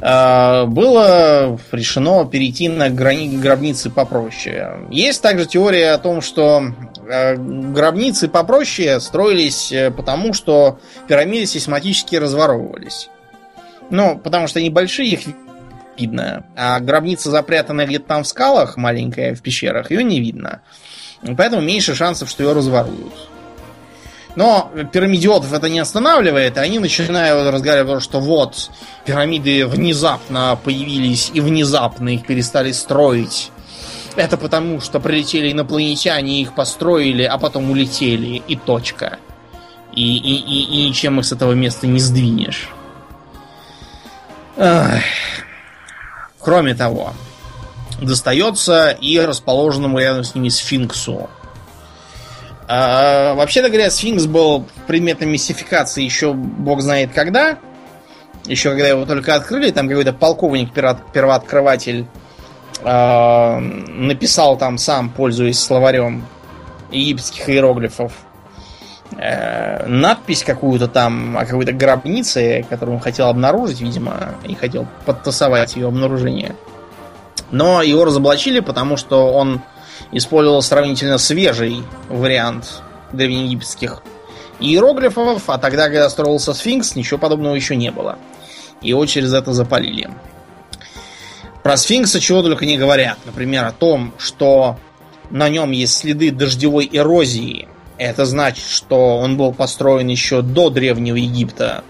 [0.00, 4.86] А, было решено перейти на грани- гробницы попроще.
[4.90, 6.62] Есть также теория о том, что
[7.08, 10.78] а, гробницы попроще строились э, потому, что
[11.08, 13.08] пирамиды систематически разворовывались.
[13.88, 15.20] Ну, потому что они большие, их
[15.98, 16.44] видно.
[16.56, 20.60] А гробница запрятанная где-то там в скалах, маленькая, в пещерах, ее не видно.
[21.36, 23.14] Поэтому меньше шансов, что ее разворуют.
[24.36, 28.70] Но пирамидиотов это не останавливает, и они начинают разговаривать, что вот,
[29.06, 33.50] пирамиды внезапно появились, и внезапно их перестали строить.
[34.14, 39.18] Это потому, что прилетели инопланетяне, их построили, а потом улетели, и точка.
[39.92, 42.68] И, и, и, и ничем их с этого места не сдвинешь.
[44.58, 45.02] Ах.
[46.38, 47.12] Кроме того,
[48.00, 51.28] достается и расположенному рядом с ними сфинксу.
[52.68, 57.58] А, вообще-то говоря, сфинкс был предметом мистификации еще бог знает когда.
[58.46, 62.06] Еще когда его только открыли, там какой-то полковник первооткрыватель
[62.80, 66.24] э, написал там сам, пользуясь словарем
[66.92, 68.12] египетских иероглифов,
[69.18, 75.74] э, надпись какую-то там о какой-то гробнице, которую он хотел обнаружить, видимо, и хотел подтасовать
[75.74, 76.54] ее обнаружение.
[77.50, 79.60] Но его разоблачили, потому что он
[80.12, 82.82] использовал сравнительно свежий вариант
[83.12, 84.02] древнеегипетских
[84.60, 88.18] иероглифов, а тогда, когда строился сфинкс, ничего подобного еще не было.
[88.80, 90.10] Его через это запалили.
[91.62, 93.18] Про сфинкса чего только не говорят.
[93.24, 94.78] Например, о том, что
[95.30, 97.68] на нем есть следы дождевой эрозии.
[97.98, 101.82] Это значит, что он был построен еще до Древнего Египта,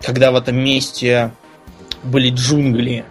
[0.00, 1.32] когда в этом месте
[2.04, 3.04] были джунгли,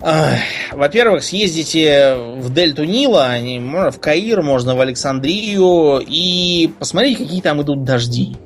[0.00, 3.36] во-первых, съездите в дельту Нила,
[3.90, 8.36] в Каир, можно в Александрию и посмотрите, какие там идут дожди.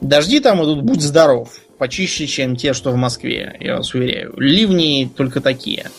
[0.00, 4.34] Дожди там идут, будь здоров, почище, чем те, что в Москве, я вас уверяю.
[4.36, 5.90] Ливни только такие.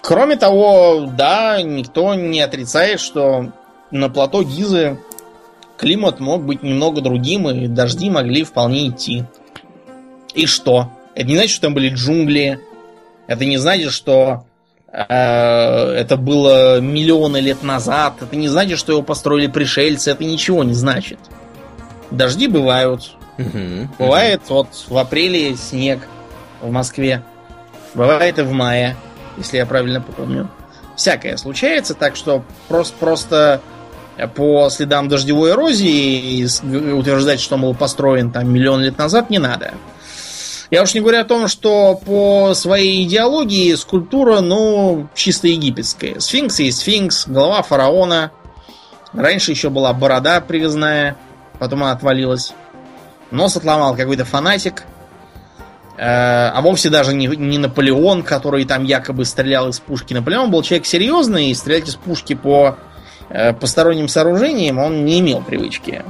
[0.00, 3.52] Кроме того, да, никто не отрицает, что
[3.90, 4.98] на плато Гизы
[5.76, 9.24] климат мог быть немного другим, и дожди могли вполне идти.
[10.34, 10.90] И что?
[11.14, 12.60] Это не значит, что там были джунгли,
[13.26, 14.44] это не значит, что
[14.92, 18.14] э, это было миллионы лет назад.
[18.20, 20.10] Это не значит, что его построили пришельцы.
[20.10, 21.18] Это ничего не значит.
[22.10, 23.12] Дожди бывают.
[23.38, 24.54] Угу, Бывает угу.
[24.54, 26.00] вот в апреле снег
[26.60, 27.22] в Москве.
[27.94, 28.96] Бывает и в мае,
[29.36, 30.48] если я правильно помню.
[30.96, 33.60] Всякое случается, так что просто, просто
[34.34, 36.44] по следам дождевой эрозии
[36.92, 39.74] утверждать, что он был построен там миллион лет назад, не надо.
[40.70, 46.18] Я уж не говорю о том, что по своей идеологии скульптура, ну, чисто египетская.
[46.18, 48.32] Сфинкс есть сфинкс, голова фараона.
[49.12, 51.16] Раньше еще была борода привязная,
[51.58, 52.52] потом она отвалилась.
[53.30, 54.84] Нос отломал какой-то фанатик.
[55.96, 60.14] Э, а вовсе даже не, не Наполеон, который там якобы стрелял из пушки.
[60.14, 62.76] Наполеон был человек серьезный, и стрелять из пушки по
[63.30, 66.04] э, посторонним сооружениям он не имел привычки.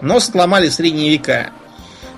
[0.00, 1.50] Нос отломали в средние века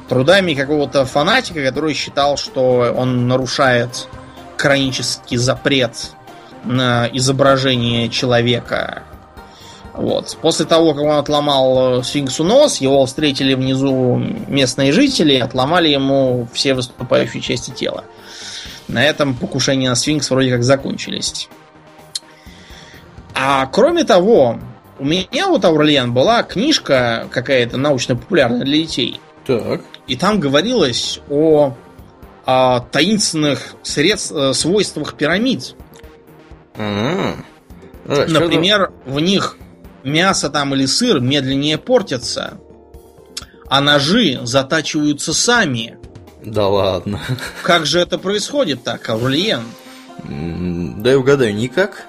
[0.08, 4.08] трудами какого-то фанатика, который считал, что он нарушает
[4.56, 6.12] хронический запрет
[6.64, 9.04] на изображение человека.
[9.94, 10.36] Вот.
[10.40, 16.46] После того, как он отломал сфинксу нос, его встретили внизу местные жители и отломали ему
[16.52, 18.04] все выступающие части тела.
[18.86, 21.48] На этом покушения на сфинкс вроде как закончились.
[23.34, 24.58] А кроме того,
[24.98, 29.20] у меня вот, Аурлиан, была книжка какая-то научно-популярная для детей.
[29.46, 29.82] Так.
[30.08, 31.76] И там говорилось о,
[32.46, 35.74] о таинственных средств, э, свойствах пирамид.
[36.76, 37.36] А-а-а.
[38.06, 39.58] Например, в них
[40.02, 42.58] мясо там или сыр медленнее портятся,
[43.68, 45.98] а ножи затачиваются сами.
[46.42, 47.20] Да ладно.
[47.62, 49.64] Как же это происходит так, Аурлиен?
[50.24, 52.06] Дай угадаю, никак?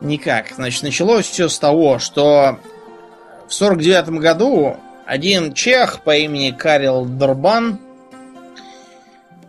[0.00, 0.52] Никак.
[0.54, 2.58] Значит, началось все с того, что
[3.48, 4.76] в 49 году
[5.06, 7.78] один чех по имени Карел Дорбан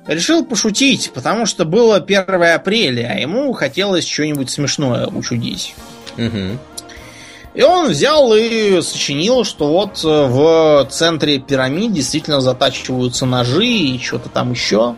[0.07, 5.75] решил пошутить, потому что было 1 апреля, а ему хотелось что-нибудь смешное учудить.
[6.17, 6.59] Угу.
[7.53, 14.29] И он взял и сочинил, что вот в центре пирамид действительно затачиваются ножи и что-то
[14.29, 14.95] там еще.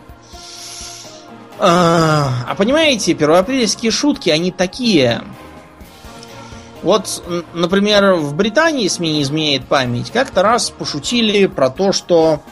[1.58, 5.22] А, а понимаете, первоапрельские шутки, они такие.
[6.86, 12.42] Вот, например, в Британии, если мне не изменяет память, как-то раз пошутили про то, что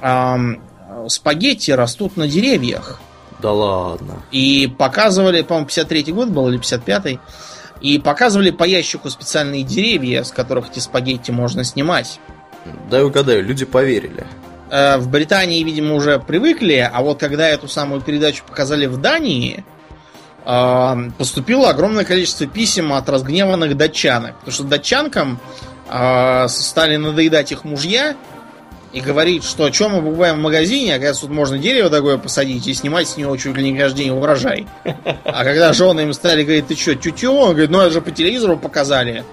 [0.00, 0.62] эм,
[1.08, 3.00] спагетти растут на деревьях.
[3.40, 4.22] Да ладно.
[4.30, 7.18] И показывали, по-моему, 53-й год был или 55-й.
[7.80, 12.20] И показывали по ящику специальные деревья, с которых эти спагетти можно снимать.
[12.88, 14.24] Дай угадаю, люди поверили.
[14.70, 19.64] Э, в Британии, видимо, уже привыкли, а вот когда эту самую передачу показали в Дании,
[21.18, 24.34] поступило огромное количество писем от разгневанных датчанок.
[24.36, 25.40] Потому что датчанкам
[25.90, 28.16] э, стали надоедать их мужья
[28.94, 32.72] и говорить, что что мы покупаем в магазине, а тут можно дерево такое посадить и
[32.72, 34.66] снимать с него чуть ли не каждый день урожай.
[35.24, 37.30] А когда жены им стали говорить, ты что, тю-тю?
[37.34, 39.24] Он говорит, ну это же по телевизору показали.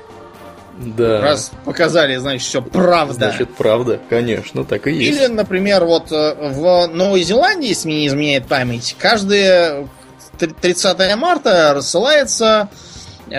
[0.78, 1.22] Да.
[1.22, 3.14] Раз показали, значит, все правда.
[3.14, 5.18] Значит, правда, конечно, так и есть.
[5.18, 9.88] Или, например, вот э, в Новой Зеландии, если мне не изменяет память, каждое
[10.38, 12.70] 30 марта рассылается
[13.30, 13.36] э,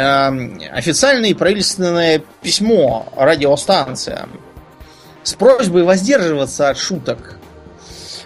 [0.73, 4.31] официальное правительственное письмо радиостанциям
[5.23, 7.39] с просьбой воздерживаться от шуток.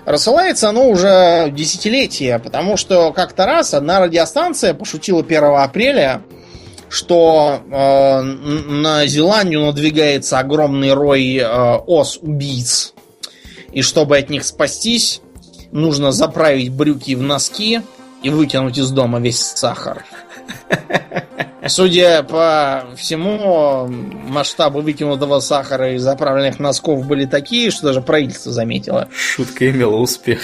[0.04, 6.22] Рассылается оно уже десятилетия, потому что как-то раз одна радиостанция пошутила 1 апреля,
[6.88, 12.94] что э, на Зеландию надвигается огромный рой э, ос-убийц.
[13.72, 15.20] И чтобы от них спастись,
[15.70, 17.80] нужно заправить брюки в носки
[18.22, 20.04] и выкинуть из дома весь сахар.
[21.66, 29.08] Судя по всему, масштабы выкинутого сахара и заправленных носков были такие, что даже правительство заметило.
[29.14, 30.40] Шутка имела успех.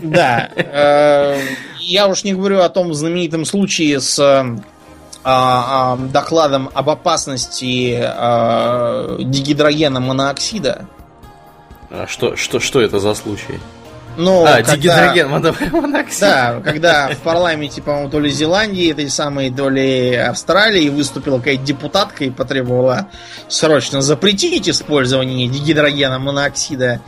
[0.00, 0.48] Да.
[0.56, 1.38] Э,
[1.80, 9.18] я уж не говорю о том знаменитом случае с а, а, докладом об опасности а,
[9.20, 10.86] дигидрогена моноксида.
[11.90, 13.58] А что, что, что это за случай?
[14.16, 15.28] Ну, а, когда, дигидроген
[15.72, 16.20] моноксид.
[16.20, 21.62] Да, когда в парламенте, по-моему, то ли Зеландии, этой самой, то ли Австралии выступила какая-то
[21.62, 23.08] депутатка и потребовала
[23.48, 27.00] срочно запретить использование дигидрогена моноксида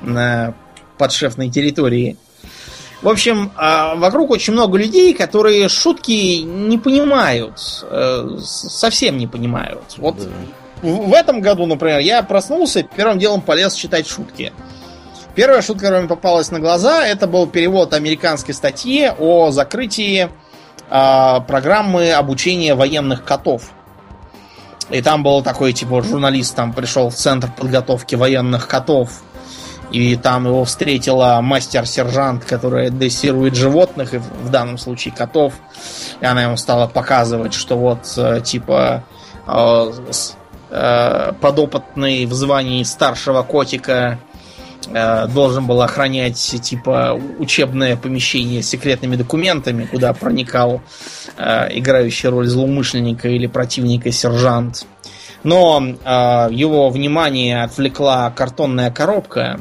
[0.00, 0.54] на
[0.98, 2.16] подшефной территории.
[3.02, 7.84] В общем, а, вокруг очень много людей, которые шутки не понимают.
[7.90, 9.82] Э, совсем не понимают.
[9.98, 10.88] Вот да.
[10.88, 14.52] в этом году, например, я проснулся, первым делом полез читать шутки.
[15.36, 20.30] Первая шутка, которая мне попалась на глаза, это был перевод американской статьи о закрытии
[20.88, 23.64] э, программы обучения военных котов.
[24.88, 29.10] И там был такой, типа, журналист там пришел в центр подготовки военных котов
[29.90, 35.52] и там его встретила мастер-сержант, которая дрессирует животных, и в данном случае котов.
[36.22, 39.04] И она ему стала показывать, что вот, э, типа,
[39.46, 39.92] э,
[40.70, 44.18] э, подопытный в звании старшего котика
[44.86, 50.80] должен был охранять типа учебное помещение с секретными документами, куда проникал
[51.36, 54.86] играющий роль злоумышленника или противника сержант.
[55.42, 55.80] Но
[56.50, 59.60] его внимание отвлекла картонная коробка,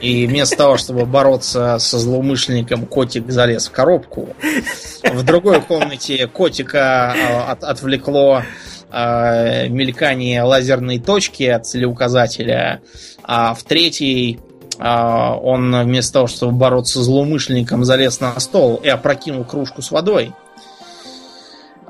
[0.00, 4.28] и вместо того, чтобы бороться со злоумышленником, котик залез в коробку.
[5.02, 7.12] В другой комнате котика
[7.48, 8.44] от, отвлекло
[8.90, 12.80] э, мелькание лазерной точки от целеуказателя,
[13.22, 14.40] а в третьей
[14.78, 19.90] э, он вместо того, чтобы бороться с злоумышленником, залез на стол и опрокинул кружку с
[19.90, 20.32] водой.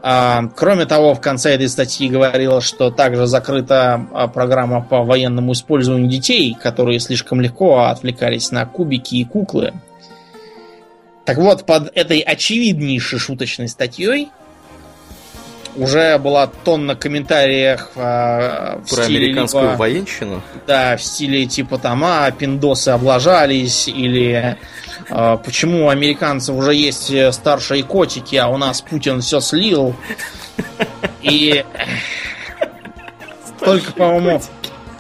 [0.01, 5.53] А, кроме того, в конце этой статьи говорилось, что также закрыта а, программа по военному
[5.53, 9.75] использованию детей, которые слишком легко отвлекались на кубики и куклы.
[11.25, 14.31] Так вот, под этой очевиднейшей шуточной статьей
[15.79, 20.43] уже была тонна комментариев э, в Про стиле американскую либо, военщину?
[20.67, 24.57] Да, в стиле типа там, а, пиндосы облажались, или
[25.09, 29.95] э, почему у американцев уже есть старшие котики, а у нас Путин все слил.
[31.23, 31.65] И
[33.61, 34.41] только, по-моему,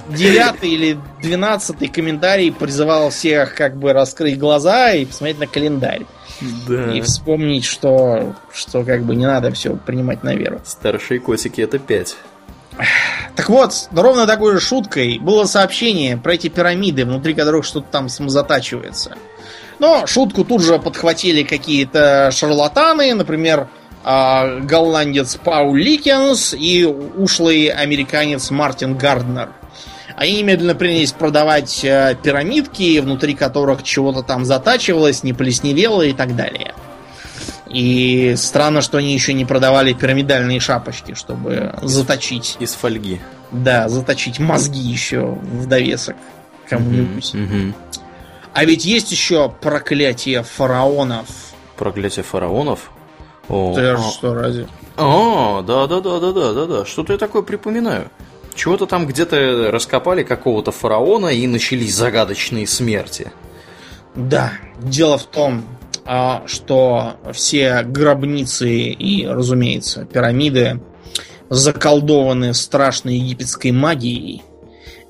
[0.08, 6.02] девятый или двенадцатый комментарий призывал всех как бы раскрыть глаза и посмотреть на календарь.
[6.40, 6.92] Да.
[6.92, 10.60] И вспомнить, что, что как бы не надо все принимать на веру.
[10.64, 12.16] Старшие котики это 5.
[13.34, 18.08] Так вот, ровно такой же шуткой было сообщение про эти пирамиды, внутри которых что-то там
[18.08, 19.16] самозатачивается.
[19.78, 23.68] Но шутку тут же подхватили какие-то шарлатаны, например,
[24.04, 29.50] а, голландец Паул Ликенс и ушлый американец Мартин Гарднер.
[30.18, 36.34] Они немедленно принялись продавать э, пирамидки, внутри которых чего-то там затачивалось, не плесневело и так
[36.34, 36.74] далее.
[37.68, 42.56] И странно, что они еще не продавали пирамидальные шапочки, чтобы заточить.
[42.58, 43.20] Из фольги.
[43.52, 46.16] Да, заточить мозги еще в довесок
[46.68, 47.34] кому-нибудь.
[47.34, 47.74] Мгм.
[48.54, 51.26] А ведь есть еще проклятие фараонов.
[51.76, 52.90] Проклятие фараонов.
[53.48, 54.66] О, Ты а, что, разве?
[54.96, 56.84] А, да, да, да, да, да, да, да.
[56.84, 58.10] Что-то я такое припоминаю.
[58.58, 63.30] Чего-то там где-то раскопали какого-то фараона и начались загадочные смерти.
[64.16, 65.62] Да, дело в том,
[66.04, 70.80] а, что все гробницы и, разумеется, пирамиды
[71.48, 74.42] заколдованы страшной египетской магией.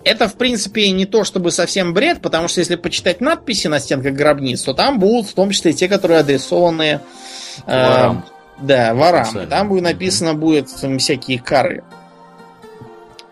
[0.04, 4.12] Это, в принципе, не то чтобы совсем бред, потому что если почитать надписи на стенках
[4.12, 7.00] гробниц, то там будут в том числе те, которые адресованы
[7.66, 8.24] э, Ворам.
[8.60, 9.48] да, ворам.
[9.48, 11.82] Там будет написано будет всякие кары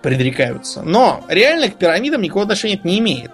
[0.07, 0.83] предрекаются.
[0.83, 3.33] Но реально к пирамидам никакого отношения не имеет.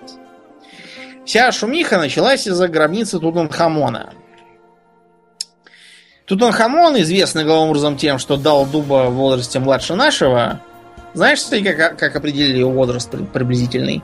[1.27, 4.15] Вся шумиха началась из-за гробницы Тутанхамона.
[6.25, 10.61] Тутанхамон, известный главным образом тем, что дал дуба в возрасте младше нашего.
[11.13, 14.03] Знаешь, кстати, как, как определили его возраст при- приблизительный?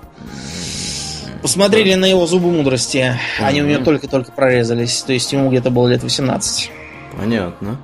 [1.41, 3.19] Посмотрели на его зубы мудрости.
[3.41, 5.01] Они у него только-только прорезались.
[5.05, 6.71] То есть ему где-то было лет 18.
[7.16, 7.79] Понятно.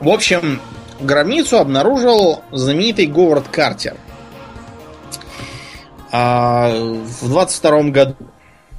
[0.00, 0.60] В общем,
[1.00, 3.96] гробницу обнаружил знаменитый Говард Картер.
[6.12, 8.16] А, в 22 году.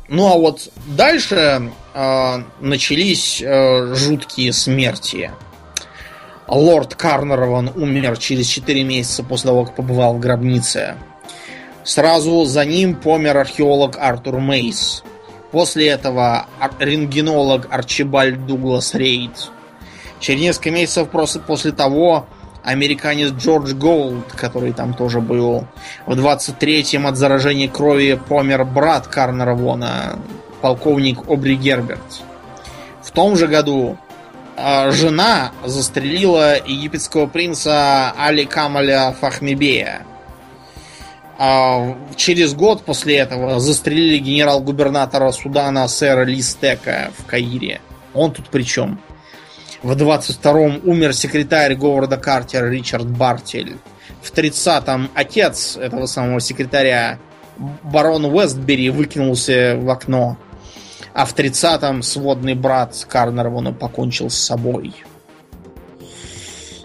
[0.07, 5.31] Ну а вот дальше а, начались а, жуткие смерти.
[6.47, 10.95] Лорд Карнерван умер через 4 месяца после того, как побывал в гробнице.
[11.83, 15.03] Сразу за ним помер археолог Артур Мейс.
[15.51, 16.47] После этого
[16.79, 19.51] рентгенолог Арчибальд Дуглас Рейд.
[20.19, 22.27] Через несколько месяцев просто после того
[22.63, 25.65] американец Джордж Голд, который там тоже был.
[26.05, 30.19] В 23-м от заражения крови помер брат Карнера Вона,
[30.61, 32.23] полковник Обри Герберт.
[33.01, 33.97] В том же году
[34.57, 40.01] а, жена застрелила египетского принца Али Камаля Фахмибея.
[41.37, 47.79] А, через год после этого застрелили генерал-губернатора Судана сэра Листека в Каире.
[48.13, 48.99] Он тут при чем?
[49.83, 53.77] В 22-м умер секретарь Говарда Картера Ричард Бартель.
[54.21, 57.19] В 30-м отец этого самого секретаря
[57.83, 60.37] барон Уэстбери выкинулся в окно.
[61.13, 64.93] А в 30-м сводный брат Карнервона покончил с собой.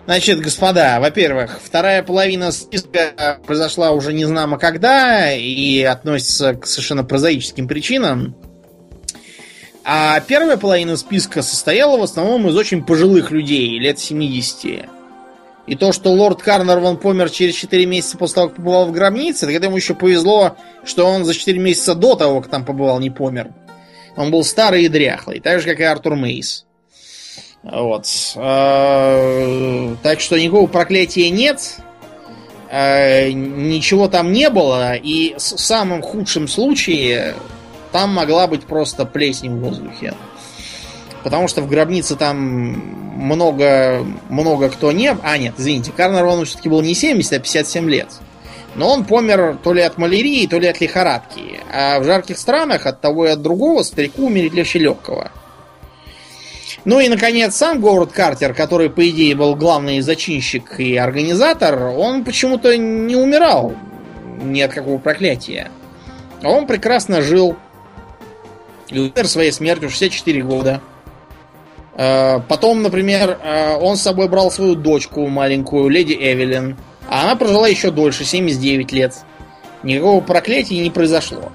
[0.05, 7.05] Значит, господа, во-первых, вторая половина списка произошла уже не знамо когда и относится к совершенно
[7.05, 8.35] прозаическим причинам.
[9.85, 14.87] А первая половина списка состояла в основном из очень пожилых людей, лет 70.
[15.67, 19.53] И то, что лорд Карнерван помер через 4 месяца после того, как побывал в гробнице,
[19.53, 23.11] это ему еще повезло, что он за 4 месяца до того, как там побывал, не
[23.11, 23.51] помер.
[24.17, 26.67] Он был старый и дряхлый, так же, как и Артур Мейс.
[27.63, 28.07] Вот.
[28.37, 31.77] Э, Так что никакого проклятия нет.
[32.71, 34.95] Э, Ничего там не было.
[34.95, 37.35] И в самом худшем случае
[37.93, 40.15] там могла быть просто плесень в воздухе.
[41.23, 42.39] Потому что в гробнице там
[43.17, 45.15] много, много кто не...
[45.23, 48.09] А, нет, извините, Карнер все-таки был не 70, а 57 лет.
[48.75, 51.61] Но он помер то ли от малярии, то ли от лихорадки.
[51.73, 55.31] А в жарких странах от того и от другого старику умереть легче легкого.
[56.85, 62.25] Ну и, наконец, сам Говард Картер, который, по идее, был главный зачинщик и организатор, он
[62.25, 63.75] почему-то не умирал
[64.43, 65.71] ни от какого проклятия.
[66.43, 67.57] Он прекрасно жил
[68.93, 70.81] и умер своей смертью в 64 года.
[71.95, 76.77] Э, Потом, например, э, он с собой брал свою дочку маленькую, леди Эвелин.
[77.09, 79.15] А она прожила еще дольше, 79 лет.
[79.83, 81.51] Никакого проклятия не произошло.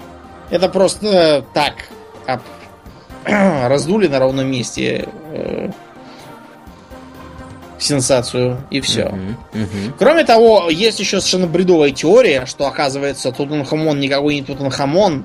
[0.50, 1.74] Это просто так.
[2.26, 2.40] об-
[3.24, 5.70] Раздули на ровном месте э,
[7.78, 9.06] сенсацию и все.
[9.06, 9.94] Мгм, мгм.
[9.98, 15.24] Кроме того, есть еще совершенно бредовая теория, что оказывается Тутанхамон никакой не Тутанхамон,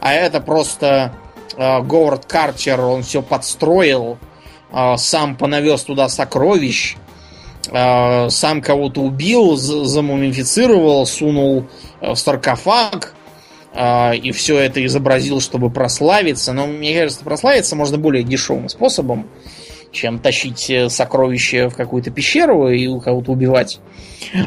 [0.00, 1.12] а это просто
[1.60, 4.18] Говард Картер, он все подстроил,
[4.72, 6.96] э, сам понавез туда сокровищ,
[7.70, 11.66] э, сам кого-то убил, замумифицировал, сунул
[12.00, 13.14] э, в саркофаг,
[13.74, 16.52] э, и все это изобразил, чтобы прославиться.
[16.52, 19.28] Но мне кажется, прославиться можно более дешевым способом,
[19.92, 23.80] чем тащить э, сокровища в какую-то пещеру и у кого-то убивать.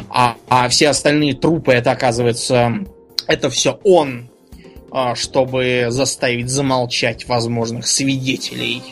[0.08, 2.80] А, а все остальные трупы, это оказывается,
[3.26, 4.33] это все он, э,
[5.16, 8.82] чтобы заставить замолчать возможных свидетелей.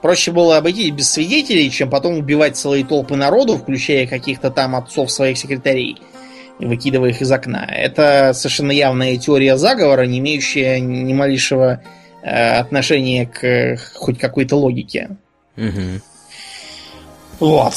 [0.00, 5.10] Проще было обойтись без свидетелей, чем потом убивать целые толпы народу, включая каких-то там отцов
[5.10, 6.00] своих секретарей,
[6.58, 7.66] выкидывая их из окна.
[7.68, 11.82] Это совершенно явная теория заговора, не имеющая ни малейшего
[12.22, 15.10] э, отношения к хоть какой-то логике.
[15.56, 16.00] Угу.
[17.40, 17.74] Вот.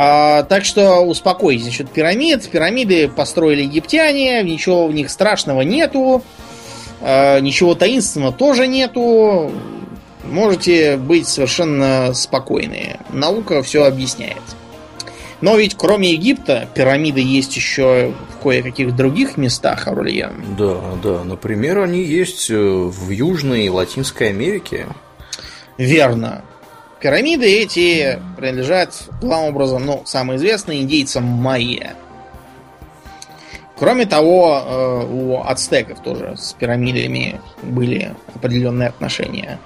[0.00, 2.48] А, так что успокойтесь насчет пирамид.
[2.48, 6.22] Пирамиды построили египтяне, ничего в них страшного нету.
[7.00, 9.50] А, ничего таинственного тоже нету
[10.22, 13.00] можете быть совершенно спокойны.
[13.10, 14.42] Наука все объясняет.
[15.40, 20.56] Но ведь кроме Египта пирамиды есть еще в кое-каких других местах, Аурлиен.
[20.56, 21.24] Да, да.
[21.24, 24.86] Например, они есть э, в Южной и Латинской Америке.
[25.76, 26.44] Верно.
[27.00, 31.94] Пирамиды эти принадлежат главным образом, ну, самый известный индейцам майя.
[33.76, 39.60] Кроме того, э, у ацтеков тоже с пирамидами были определенные отношения.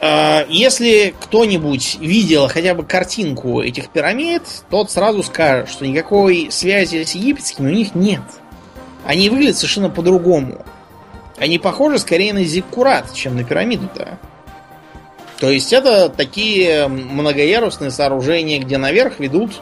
[0.00, 7.04] А, если кто-нибудь видел хотя бы картинку этих пирамид, тот сразу скажет, что никакой связи
[7.04, 8.22] с египетскими у них нет.
[9.06, 10.64] Они выглядят совершенно по-другому.
[11.38, 14.18] Они похожи скорее на зиккурат, чем на пирамиду-то.
[15.40, 19.60] То есть это такие многоярусные сооружения, где наверх ведут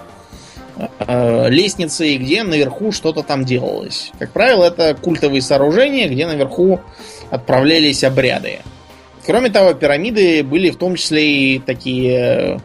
[1.07, 4.13] э, лестницы и где наверху что-то там делалось.
[4.19, 6.81] Как правило, это культовые сооружения, где наверху
[7.31, 8.61] отправлялись обряды.
[9.25, 12.61] Кроме того, пирамиды были в том числе и такие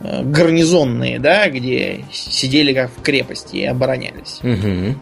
[0.00, 4.40] э, гарнизонные, да, где сидели как в крепости и оборонялись.
[4.42, 4.96] Угу.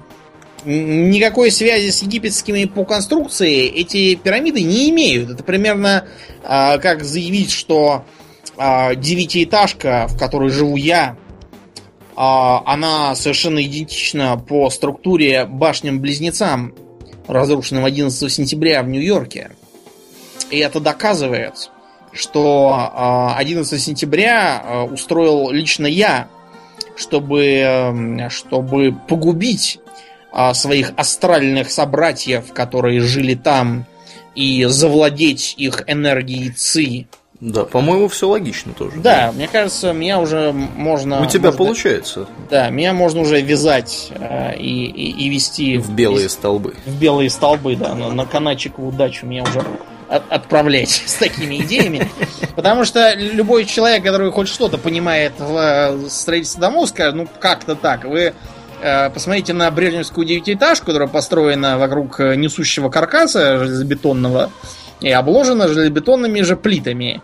[0.65, 5.31] Никакой связи с египетскими по конструкции эти пирамиды не имеют.
[5.31, 6.07] Это примерно
[6.43, 8.05] а, как заявить, что
[8.63, 11.17] а, девятиэтажка, в которой живу я,
[12.15, 16.75] а, она совершенно идентична по структуре башням-близнецам,
[17.27, 19.53] разрушенным 11 сентября в Нью-Йорке.
[20.51, 21.71] И это доказывает,
[22.13, 26.29] что 11 а, сентября устроил лично я,
[26.97, 29.79] чтобы, чтобы погубить
[30.55, 33.87] своих астральных собратьев, которые жили там,
[34.35, 37.09] и завладеть их энергией ЦИ.
[37.41, 38.97] Да, по-моему, все логично тоже.
[38.97, 41.23] Да, да, мне кажется, меня уже можно.
[41.23, 42.27] У тебя можно, получается.
[42.51, 46.75] Да, меня можно уже вязать э, и, и, и вести в белые в, столбы.
[46.85, 49.65] В белые столбы, да, на, на канатчик в удачу меня уже
[50.11, 52.11] от, отправлять с такими идеями.
[52.57, 57.75] Потому что любой человек, который хоть что-то понимает в э, строительстве домов, скажет, ну как-то
[57.75, 58.05] так.
[58.05, 58.35] Вы
[59.13, 64.51] посмотрите на брежневскую девятиэтажку, которая построена вокруг э, несущего каркаса железобетонного
[65.01, 67.23] и обложена железобетонными же плитами.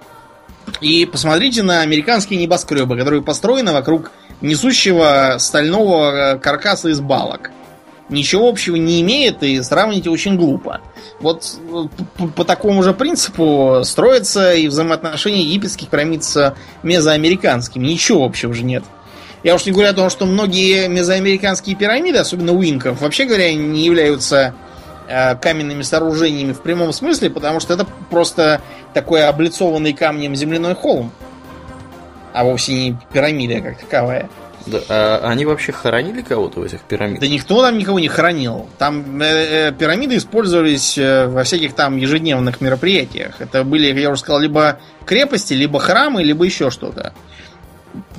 [0.80, 7.50] И посмотрите на американские небоскребы, которые построены вокруг несущего стального каркаса из балок
[8.08, 10.80] ничего общего не имеет и сравнить очень глупо.
[11.20, 11.58] Вот
[12.16, 17.86] по, по такому же принципу строятся и взаимоотношения египетских пирамид с мезоамериканскими.
[17.86, 18.84] Ничего общего же нет.
[19.46, 23.54] Я уж не говорю о том, что многие мезоамериканские пирамиды, особенно у инков, вообще говоря,
[23.54, 24.54] не являются
[25.06, 28.60] э, каменными сооружениями в прямом смысле, потому что это просто
[28.92, 31.12] такой облицованный камнем земляной холм,
[32.32, 34.28] а вовсе не пирамида как таковая.
[34.66, 37.20] Да, а они вообще хоронили кого-то в этих пирамидах?
[37.20, 38.68] Да никто там никого не хоронил.
[38.78, 43.40] Там э, э, пирамиды использовались э, во всяких там ежедневных мероприятиях.
[43.40, 47.12] Это были, я уже сказал, либо крепости, либо храмы, либо еще что-то.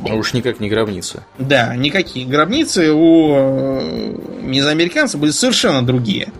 [0.08, 1.24] А уж никак не гробницы.
[1.38, 2.26] Да, никакие.
[2.26, 6.32] Гробницы у э, мезоамериканцев были совершенно другие.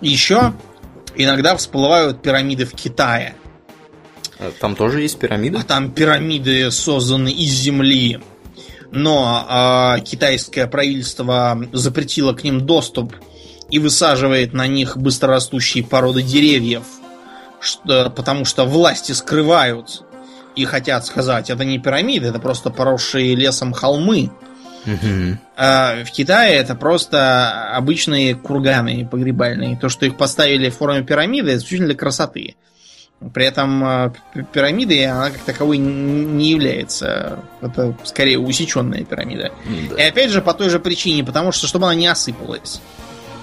[0.00, 0.52] Еще
[1.14, 3.34] иногда всплывают пирамиды в Китае.
[4.38, 5.58] А там тоже есть пирамиды?
[5.58, 8.20] А там пирамиды созданы из земли.
[8.90, 13.14] Но э, китайское правительство запретило к ним доступ
[13.70, 16.84] и высаживает на них быстрорастущие породы деревьев,
[17.60, 20.04] что, потому что власти скрывают
[20.56, 24.30] и хотят сказать, это не пирамиды, это просто поросшие лесом холмы.
[24.86, 25.38] Угу.
[25.56, 29.76] А в Китае это просто обычные курганы погребальные.
[29.76, 32.54] То, что их поставили в форме пирамиды, это исключительно для красоты.
[33.32, 34.12] При этом э,
[34.52, 37.38] пирамидой она как таковой не является.
[37.62, 39.52] Это скорее усеченная пирамида.
[39.90, 39.96] Да.
[39.96, 42.80] И опять же по той же причине, потому что чтобы она не осыпалась.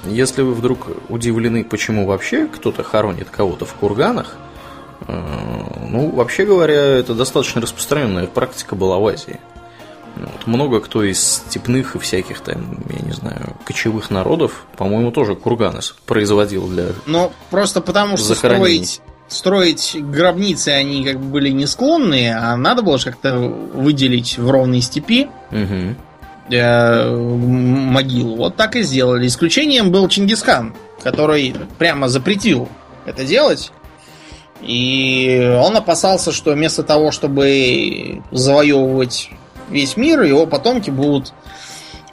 [0.05, 4.35] Если вы вдруг удивлены, почему вообще кто-то хоронит кого-то в курганах,
[5.07, 9.39] ну, вообще говоря, это достаточно распространенная практика была в Азии.
[10.15, 10.45] Вот.
[10.45, 15.79] много кто из степных и всяких там, я не знаю, кочевых народов, по-моему, тоже курганы
[16.05, 22.35] производил для Ну, просто потому что строить, строить гробницы они как бы были не склонные,
[22.35, 25.95] а надо было же как-то выделить в ровной степи угу.
[26.49, 28.35] могилу.
[28.35, 29.25] Вот так и сделали.
[29.25, 32.69] Исключением был Чингисхан, который прямо запретил
[33.05, 33.71] это делать.
[34.65, 39.29] И он опасался, что вместо того, чтобы завоевывать
[39.69, 41.33] весь мир, его потомки будут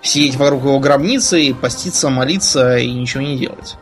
[0.03, 3.77] сидеть вокруг его гробницы и поститься, молиться и ничего не делать.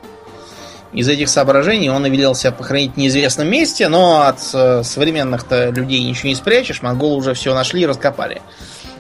[0.93, 5.71] Из этих соображений он и велел себя похоронить в неизвестном месте, но от э, современных-то
[5.71, 8.43] людей ничего не спрячешь, монголы уже все нашли и раскопали.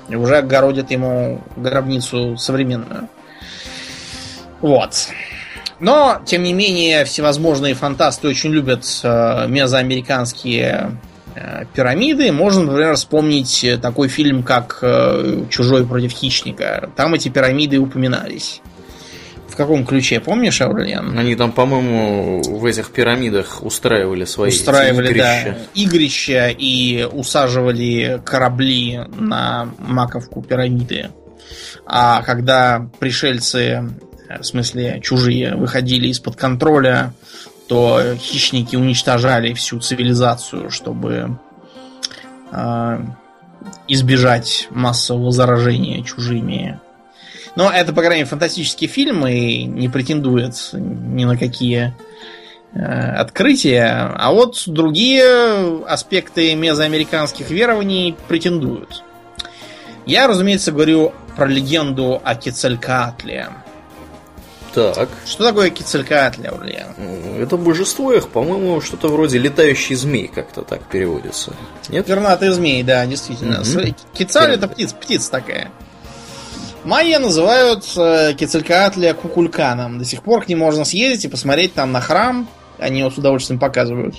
[0.08, 3.08] И уже огородят ему гробницу современную.
[4.60, 5.08] Вот.
[5.80, 10.98] Но, тем не менее, всевозможные фантасты очень любят э, мезоамериканские
[11.34, 12.32] э, пирамиды.
[12.32, 16.90] Можно, например, вспомнить такой фильм, как э, «Чужой против хищника».
[16.96, 18.60] Там эти пирамиды упоминались.
[19.48, 21.16] В каком ключе, помнишь, Аурлиан?
[21.18, 25.44] Они там, по-моему, в этих пирамидах устраивали свои устраивали, игрища.
[25.44, 31.10] Да, игрища и усаживали корабли на маковку пирамиды.
[31.86, 33.88] А когда пришельцы
[34.28, 37.12] в смысле чужие, выходили из-под контроля,
[37.68, 41.38] то хищники уничтожали всю цивилизацию, чтобы
[42.50, 42.98] э,
[43.86, 46.80] избежать массового заражения чужими.
[47.56, 51.94] Но это, по крайней мере, фантастический фильм и не претендует ни на какие
[52.72, 54.12] э, открытия.
[54.14, 59.02] А вот другие аспекты мезоамериканских верований претендуют.
[60.06, 63.48] Я, разумеется, говорю про легенду о Кецалькаатле.
[64.74, 65.08] Так.
[65.26, 66.94] Что такое Кицелькаатля, Ульян?
[67.40, 71.54] Это божество их, по-моему, что-то вроде летающий змей, как-то так переводится.
[71.88, 72.06] Нет?
[72.06, 73.60] Пернатый змей, да, действительно.
[73.60, 73.94] Угу.
[74.12, 75.70] Кицаль это птица, птица такая.
[76.84, 79.98] Майя называют э, Кецалькаатля Кукульканом.
[79.98, 82.48] До сих пор к ним можно съездить и посмотреть там на храм.
[82.78, 84.16] Они его с удовольствием показывают.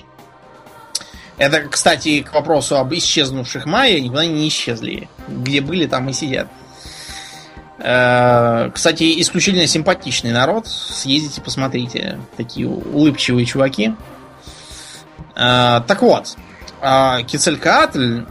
[1.38, 5.08] Это, кстати, к вопросу об исчезнувших майя, никуда не исчезли.
[5.30, 6.48] Где были, там и сидят.
[6.48, 6.69] Э,
[7.80, 10.68] кстати, исключительно симпатичный народ.
[10.68, 12.20] Съездите, посмотрите.
[12.36, 13.94] Такие улыбчивые чуваки.
[15.36, 16.36] Э, так вот,
[16.82, 18.24] э, Кецалькаатль,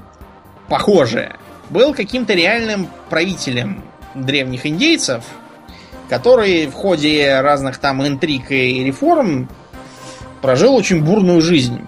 [0.69, 1.37] похоже,
[1.71, 3.83] был каким-то реальным правителем
[4.15, 5.25] древних индейцев,
[6.11, 9.49] который в ходе разных там интриг и реформ
[10.43, 11.87] прожил очень бурную жизнь.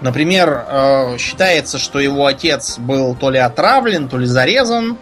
[0.00, 4.98] Например, считается, что его отец был то ли отравлен, то ли зарезан,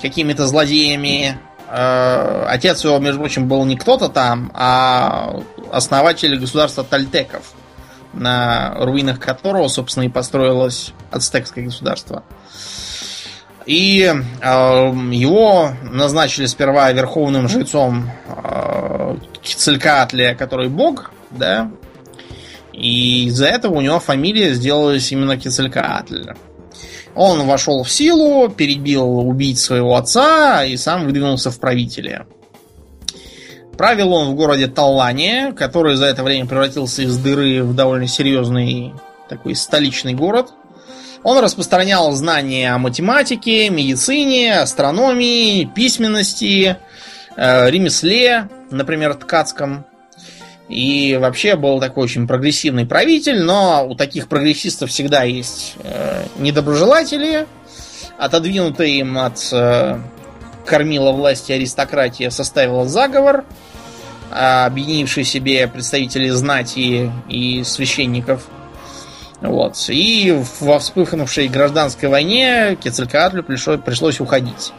[0.00, 1.38] какими-то злодеями.
[1.68, 5.40] Э, отец его, между прочим, был не кто-то там, а
[5.72, 7.52] основатель государства Тальтеков,
[8.12, 12.24] на руинах которого, собственно, и построилось ацтекское государство.
[13.66, 14.48] И э,
[15.12, 21.70] его назначили сперва верховным жрецом э, Кицелькаатля, который бог, да,
[22.72, 26.30] и из-за этого у него фамилия сделалась именно Кицелькаатль.
[27.14, 32.24] Он вошел в силу, перебил убийц своего отца и сам выдвинулся в правители.
[33.76, 38.92] Правил он в городе Таллане, который за это время превратился из дыры в довольно серьезный
[39.28, 40.52] такой столичный город.
[41.22, 46.76] Он распространял знания о математике, медицине, астрономии, письменности,
[47.36, 49.86] э, ремесле, например, ткацком.
[50.70, 57.48] И вообще был такой очень прогрессивный правитель, но у таких прогрессистов всегда есть э, недоброжелатели,
[58.16, 59.98] отодвинутые им от э,
[60.64, 63.44] кормила власти аристократия составила заговор,
[64.30, 68.46] объединивший себе представителей знати и священников.
[69.40, 69.74] Вот.
[69.88, 74.72] И во вспыхнувшей гражданской войне Кецалькаатлю пришлось, пришлось уходить.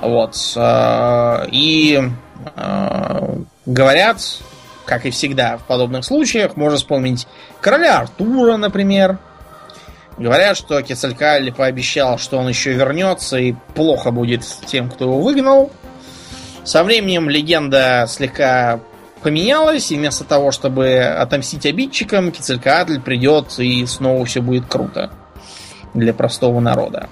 [0.00, 0.36] Вот.
[0.54, 2.08] Э, и
[3.66, 4.18] Говорят,
[4.84, 7.26] как и всегда в подобных случаях, можно вспомнить
[7.60, 9.18] короля Артура, например.
[10.18, 15.70] Говорят, что Кецалькаль пообещал, что он еще вернется и плохо будет тем, кто его выгнал.
[16.64, 18.80] Со временем легенда слегка
[19.22, 25.10] поменялась, и вместо того, чтобы отомстить обидчикам, Кецалькаатль придет и снова все будет круто
[25.94, 27.08] для простого народа.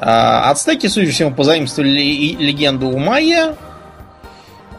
[0.00, 3.56] А, ацтеки, судя по всему, позаимствовали легенду у Майя,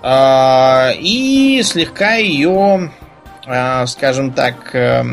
[0.01, 2.91] а, и слегка ее,
[3.45, 5.03] а, скажем так, э,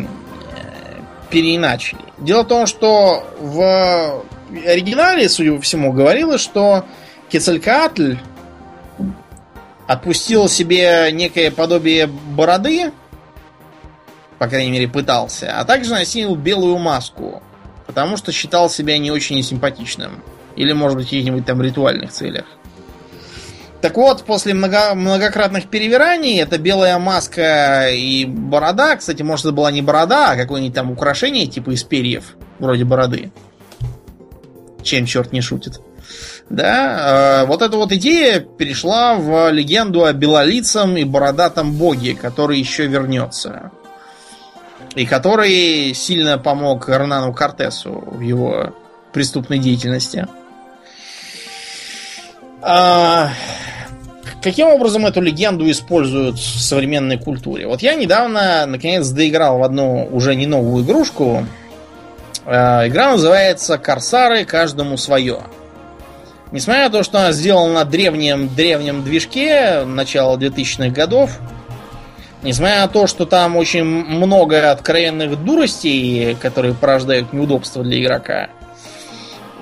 [1.28, 2.00] переиначили.
[2.18, 4.22] Дело в том, что в
[4.64, 6.84] оригинале, судя по всему, говорилось, что
[7.28, 8.16] Кецалькаатль
[9.88, 12.92] отпустил себе некое подобие бороды,
[14.38, 17.42] по крайней мере, пытался, а также носил белую маску.
[17.86, 20.22] Потому что считал себя не очень симпатичным.
[20.56, 22.46] Или, может быть, в каких-нибудь там ритуальных целях.
[23.80, 29.70] Так вот, после много, многократных перевираний, эта белая маска и борода, кстати, может, это была
[29.70, 33.30] не борода, а какое-нибудь там украшение, типа из перьев, вроде бороды.
[34.82, 35.80] Чем черт не шутит.
[36.48, 42.58] Да, э, вот эта вот идея перешла в легенду о белолицем и бородатом боге, который
[42.58, 43.72] еще вернется.
[44.96, 48.74] И который сильно помог Эрнану Кортесу в его
[49.12, 50.26] преступной деятельности.
[52.62, 53.28] А,
[54.42, 57.66] каким образом эту легенду используют в современной культуре?
[57.66, 61.46] Вот я недавно, наконец, доиграл в одну уже не новую игрушку.
[62.46, 64.46] А, игра называется «Корсары.
[64.46, 65.40] Каждому свое».
[66.52, 71.38] Несмотря на то, что она сделана на древнем, древнем движке начала 2000-х годов,
[72.42, 78.48] несмотря на то, что там очень много откровенных дуростей, которые порождают неудобства для игрока,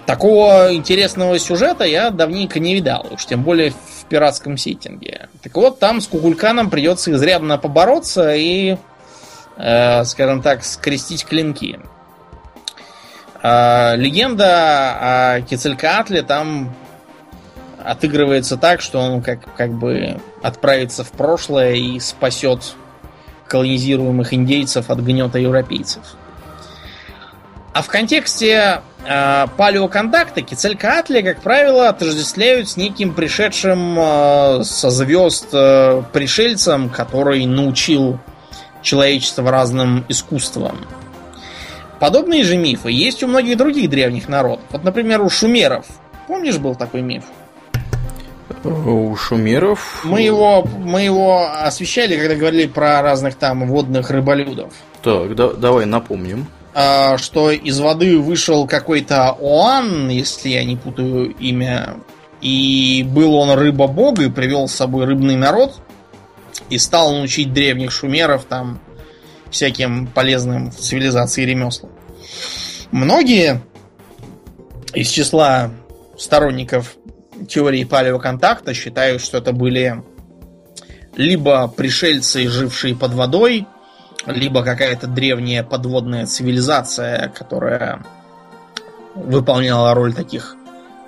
[0.06, 5.28] такого интересного сюжета я давненько не видал, уж тем более в пиратском сеттинге.
[5.42, 8.76] Так вот, там с Кукульканом придется изрядно побороться и,
[9.56, 11.80] э, скажем так, скрестить клинки.
[13.42, 16.74] Э, легенда о Кецелькаатле там
[17.84, 22.74] отыгрывается так, что он как, как бы отправится в прошлое и спасет
[23.46, 26.02] колонизируемых индейцев от гнета европейцев.
[27.74, 35.48] А в контексте э, палеоконтакта Кецалькоатли, как правило, отождествляют с неким пришедшим э, со звезд
[35.52, 38.18] э, пришельцем, который научил
[38.80, 40.86] человечество разным искусствам.
[41.98, 44.64] Подобные же мифы есть у многих других древних народов.
[44.70, 45.86] Вот, например, у шумеров.
[46.28, 47.24] Помнишь, был такой миф?
[48.64, 50.02] У шумеров...
[50.04, 54.72] Мы его, мы его освещали, когда говорили про разных там водных рыболюдов.
[55.02, 56.46] Так, да, давай напомним.
[56.74, 61.96] А, что из воды вышел какой-то Оан, если я не путаю имя,
[62.40, 65.80] и был он рыба-бог и привел с собой рыбный народ,
[66.68, 68.80] и стал научить древних шумеров там
[69.50, 71.92] всяким полезным в цивилизации ремеслам.
[72.90, 73.62] Многие
[74.92, 75.70] из числа
[76.18, 76.96] сторонников
[77.48, 80.02] теории палеоконтакта считают, что это были
[81.16, 83.66] либо пришельцы, жившие под водой,
[84.26, 88.04] либо какая-то древняя подводная цивилизация, которая
[89.14, 90.56] выполняла роль таких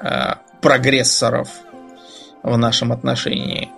[0.03, 1.49] э, прогрессоров
[2.43, 3.71] в нашем отношении.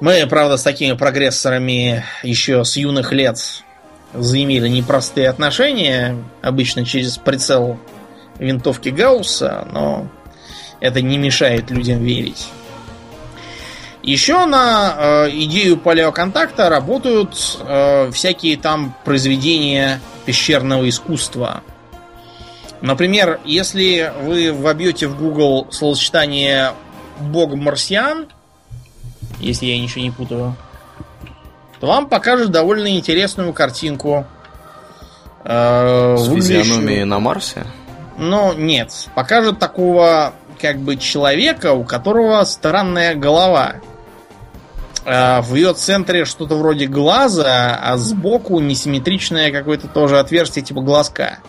[0.00, 3.38] Мы, правда, с такими прогрессорами еще с юных лет
[4.12, 7.78] заимели непростые отношения, обычно через прицел
[8.38, 10.08] винтовки Гаусса, но
[10.84, 12.46] это не мешает людям верить.
[14.02, 21.62] Еще на э, идею палеоконтакта работают э, всякие там произведения пещерного искусства.
[22.82, 26.72] Например, если вы вобьете в Google словосочетание
[27.18, 28.26] Бог марсиан,
[29.40, 30.54] если я ничего не путаю,
[31.80, 34.26] то вам покажут довольно интересную картинку.
[35.44, 37.64] Э, С физиономией на Марсе?
[38.18, 39.08] Но нет.
[39.14, 43.74] Покажут такого как бы человека, у которого странная голова.
[45.04, 51.40] А, в ее центре что-то вроде глаза, а сбоку несимметричное какое-то тоже отверстие типа глазка.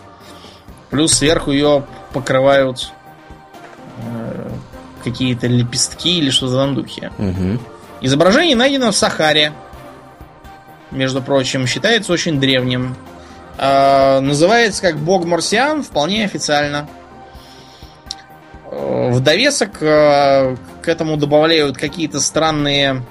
[0.90, 2.92] Плюс сверху ее покрывают
[4.02, 4.50] э,
[5.02, 7.10] какие-то лепестки или что-то этом духе.
[7.16, 7.58] Угу.
[8.02, 9.54] Изображение найдено в Сахаре.
[10.90, 12.94] Между прочим, считается очень древним.
[13.56, 16.86] Э, называется как бог марсиан, вполне официально.
[18.86, 23.02] Э, в довесок э, к этому добавляют какие-то странные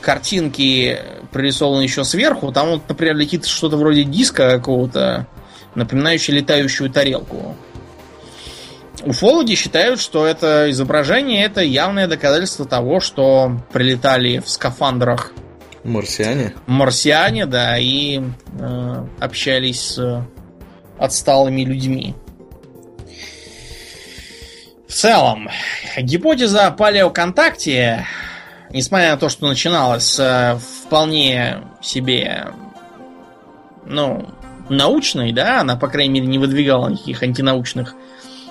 [0.00, 0.98] картинки
[1.32, 2.52] прорисованы еще сверху.
[2.52, 5.26] Там вот, например, летит что-то вроде диска какого-то,
[5.74, 7.56] напоминающее летающую тарелку.
[9.04, 15.32] Уфологи считают, что это изображение это явное доказательство того, что прилетали в скафандрах
[15.82, 16.54] марсиане.
[16.66, 18.20] Марсиане, да, и
[18.58, 20.26] э, общались с
[20.98, 22.14] отсталыми людьми.
[24.88, 25.48] В целом,
[25.98, 28.06] гипотеза о палеоконтакте
[28.74, 32.48] несмотря на то, что начиналось с э, вполне себе,
[33.86, 34.28] ну,
[34.68, 37.94] научной, да, она, по крайней мере, не выдвигала никаких антинаучных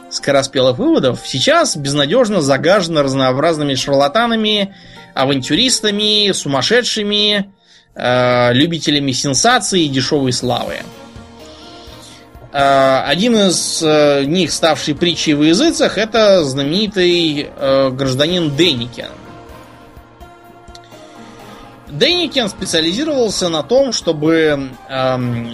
[0.09, 4.73] скороспелых выводов, сейчас безнадежно загажена разнообразными шарлатанами,
[5.13, 7.51] авантюристами, сумасшедшими,
[7.95, 10.77] э, любителями сенсаций и дешевой славы.
[12.53, 19.07] Э, один из э, них, ставший притчей в языцах, это знаменитый э, гражданин Деникин,
[21.89, 25.53] Дейникин специализировался на том, чтобы эм,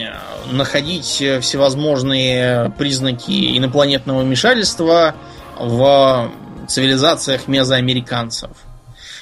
[0.49, 5.15] находить всевозможные признаки инопланетного вмешательства
[5.57, 6.31] в
[6.69, 8.51] цивилизациях мезоамериканцев.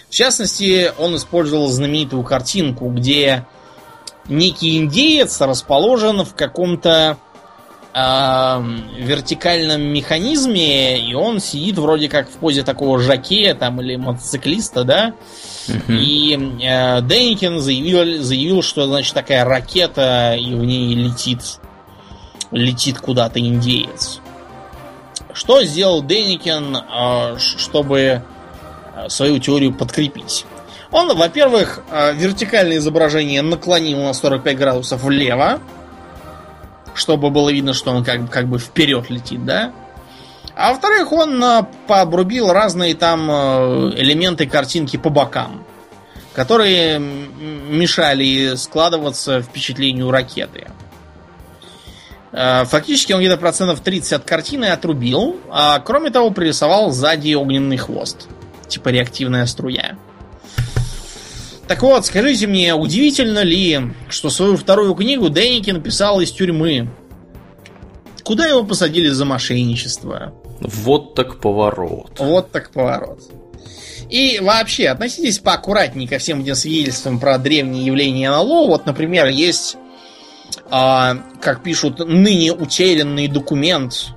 [0.07, 3.47] В частности, он использовал знаменитую картинку, где
[4.30, 7.17] некий индеец расположен в каком-то
[8.98, 15.14] вертикальном механизме, и он сидит вроде как в позе такого жакея там или мотоциклиста, да.
[15.88, 21.41] И э, Деникин заявил, заявил, что значит такая ракета, и в ней летит,
[22.52, 24.20] летит куда-то индеец.
[25.34, 28.24] Что сделал Деникин, э, чтобы
[29.10, 30.45] свою теорию подкрепить?
[30.91, 35.60] Он, во-первых, э, вертикальное изображение наклонил на 45 градусов влево,
[36.98, 39.72] чтобы было видно, что он как, как бы вперед летит, да?
[40.56, 45.64] А во-вторых, он э, пообрубил разные там э, элементы картинки по бокам,
[46.34, 50.68] которые мешали складываться впечатлению ракеты.
[52.32, 58.28] Фактически он где-то процентов 30 от картины отрубил, а кроме того пририсовал сзади огненный хвост.
[58.68, 59.98] Типа реактивная струя.
[61.68, 66.89] Так вот, скажите мне, удивительно ли, что свою вторую книгу Денники написал из тюрьмы?
[68.24, 70.34] Куда его посадили за мошенничество?
[70.61, 72.20] Вот так поворот.
[72.20, 73.22] Вот так поворот.
[74.09, 78.68] И вообще, относитесь поаккуратнее ко всем этим свидетельствам про древние явления НЛО.
[78.68, 79.76] Вот, например, есть,
[80.70, 84.13] а, как пишут, ныне утерянный документ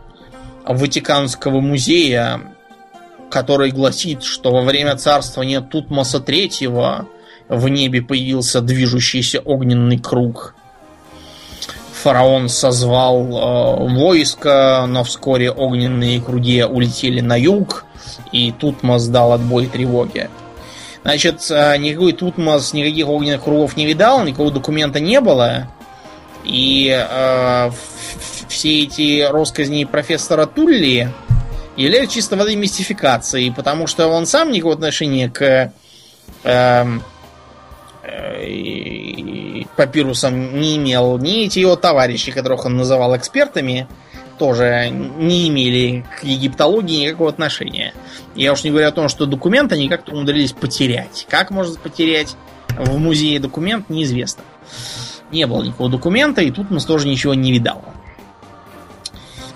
[0.65, 2.55] Ватиканского музея,
[3.31, 7.09] который гласит, что во время царствования Тутмоса Третьего
[7.51, 10.55] в небе появился движущийся огненный круг.
[12.03, 17.85] Фараон созвал э, войско, но вскоре огненные круги улетели на юг,
[18.33, 20.31] и Тутмос дал отбой тревоги.
[21.03, 25.69] Значит, э, никакой Тутмос никаких огненных кругов не видал, никакого документа не было.
[26.45, 27.71] И э,
[28.49, 31.13] все эти росказни профессора Тулли
[31.77, 35.73] являются чисто воды мистификацией, потому что он сам никакого отношения к
[36.45, 36.87] э,
[38.43, 43.89] и папирусом не имел, ни эти его товарищи, которых он называл экспертами,
[44.39, 47.93] тоже не имели к египтологии никакого отношения.
[48.35, 51.27] Я уж не говорю о том, что документ они как-то умудрились потерять.
[51.29, 52.37] Как можно потерять
[52.69, 54.43] в музее документ, неизвестно.
[55.31, 57.85] Не было никакого документа, и тут нас тоже ничего не видал.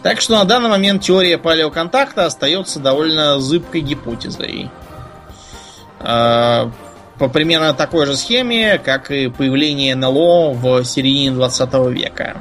[0.02, 4.70] Так что на данный момент теория палеоконтакта остается довольно зыбкой гипотезой.
[7.18, 12.36] По примерно такой же схеме, как и появление НЛО в середине 20 века.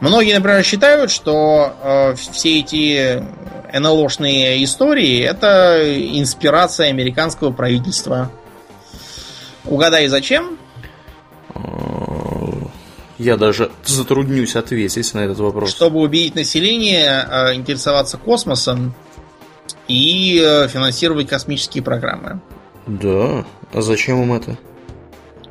[0.00, 3.24] Многие, например, считают, что э, все эти
[3.72, 5.82] НЛОшные истории это
[6.18, 8.30] инспирация американского правительства.
[9.64, 10.58] Угадай, зачем?
[13.16, 15.70] Я даже затруднюсь ответить на этот вопрос.
[15.70, 18.94] Чтобы убедить население э, интересоваться космосом
[19.88, 22.40] и э, финансировать космические программы.
[22.86, 23.44] Да.
[23.72, 24.58] А зачем им это?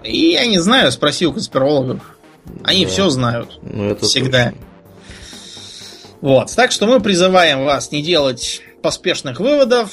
[0.03, 2.17] Я не знаю, спроси у конспирологов.
[2.63, 2.91] Они да.
[2.91, 3.59] все знают.
[3.61, 4.51] Ну, это Всегда.
[4.51, 4.67] Точно.
[6.21, 6.55] Вот.
[6.55, 9.91] Так что мы призываем вас не делать поспешных выводов,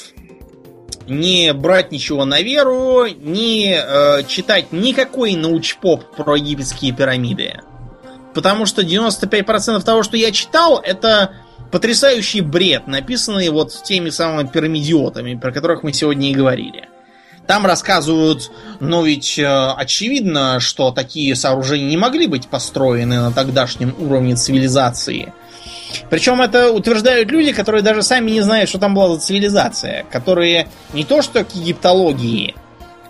[1.07, 7.59] не брать ничего на веру, не э, читать никакой научпоп про египетские пирамиды.
[8.33, 11.33] Потому что 95% того, что я читал, это
[11.71, 16.87] потрясающий бред, написанный вот теми самыми пирамидиотами, про которых мы сегодня и говорили.
[17.51, 18.49] Там рассказывают,
[18.79, 25.33] но ведь э, очевидно, что такие сооружения не могли быть построены на тогдашнем уровне цивилизации.
[26.09, 30.69] Причем это утверждают люди, которые даже сами не знают, что там была за цивилизация, которые
[30.93, 32.55] не то что к египтологии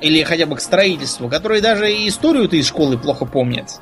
[0.02, 3.80] или хотя бы к строительству, которые даже и историю-то из школы плохо помнят,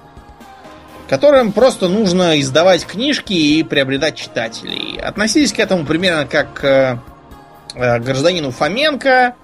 [1.07, 4.99] которым просто нужно издавать книжки и приобретать читателей.
[4.99, 7.01] Относились к этому примерно как к
[7.75, 9.35] э, гражданину Фоменко,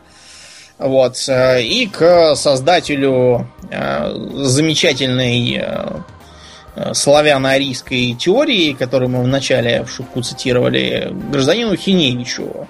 [0.77, 1.15] вот.
[1.27, 11.13] Э, и к создателю э, замечательной э, славяно-арийской теории, которую мы вначале в шутку цитировали,
[11.31, 12.67] гражданину Хиневичу,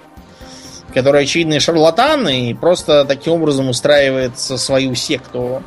[0.93, 5.63] который очевидный шарлатан и просто таким образом устраивает свою секту,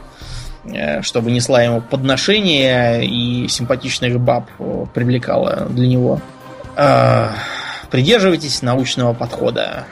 [1.03, 4.49] чтобы несла ему подношения и симпатичных баб
[4.95, 6.21] привлекала для него.
[7.91, 9.85] Придерживайтесь научного подхода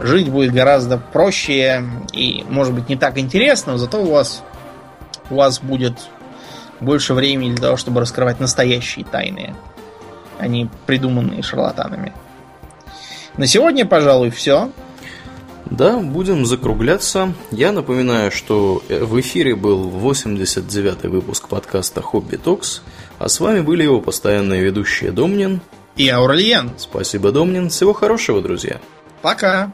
[0.00, 4.42] жить будет гораздо проще и, может быть, не так интересно, зато у вас,
[5.30, 5.94] у вас будет
[6.80, 9.54] больше времени для того, чтобы раскрывать настоящие тайны,
[10.38, 12.12] а не придуманные шарлатанами.
[13.36, 14.70] На сегодня, пожалуй, все.
[15.66, 17.32] Да, будем закругляться.
[17.50, 22.82] Я напоминаю, что в эфире был 89-й выпуск подкаста «Хобби Токс»,
[23.18, 25.60] а с вами были его постоянные ведущие Домнин
[25.96, 26.72] и Аурлиен.
[26.76, 27.70] Спасибо, Домнин.
[27.70, 28.78] Всего хорошего, друзья.
[29.22, 29.72] Пока.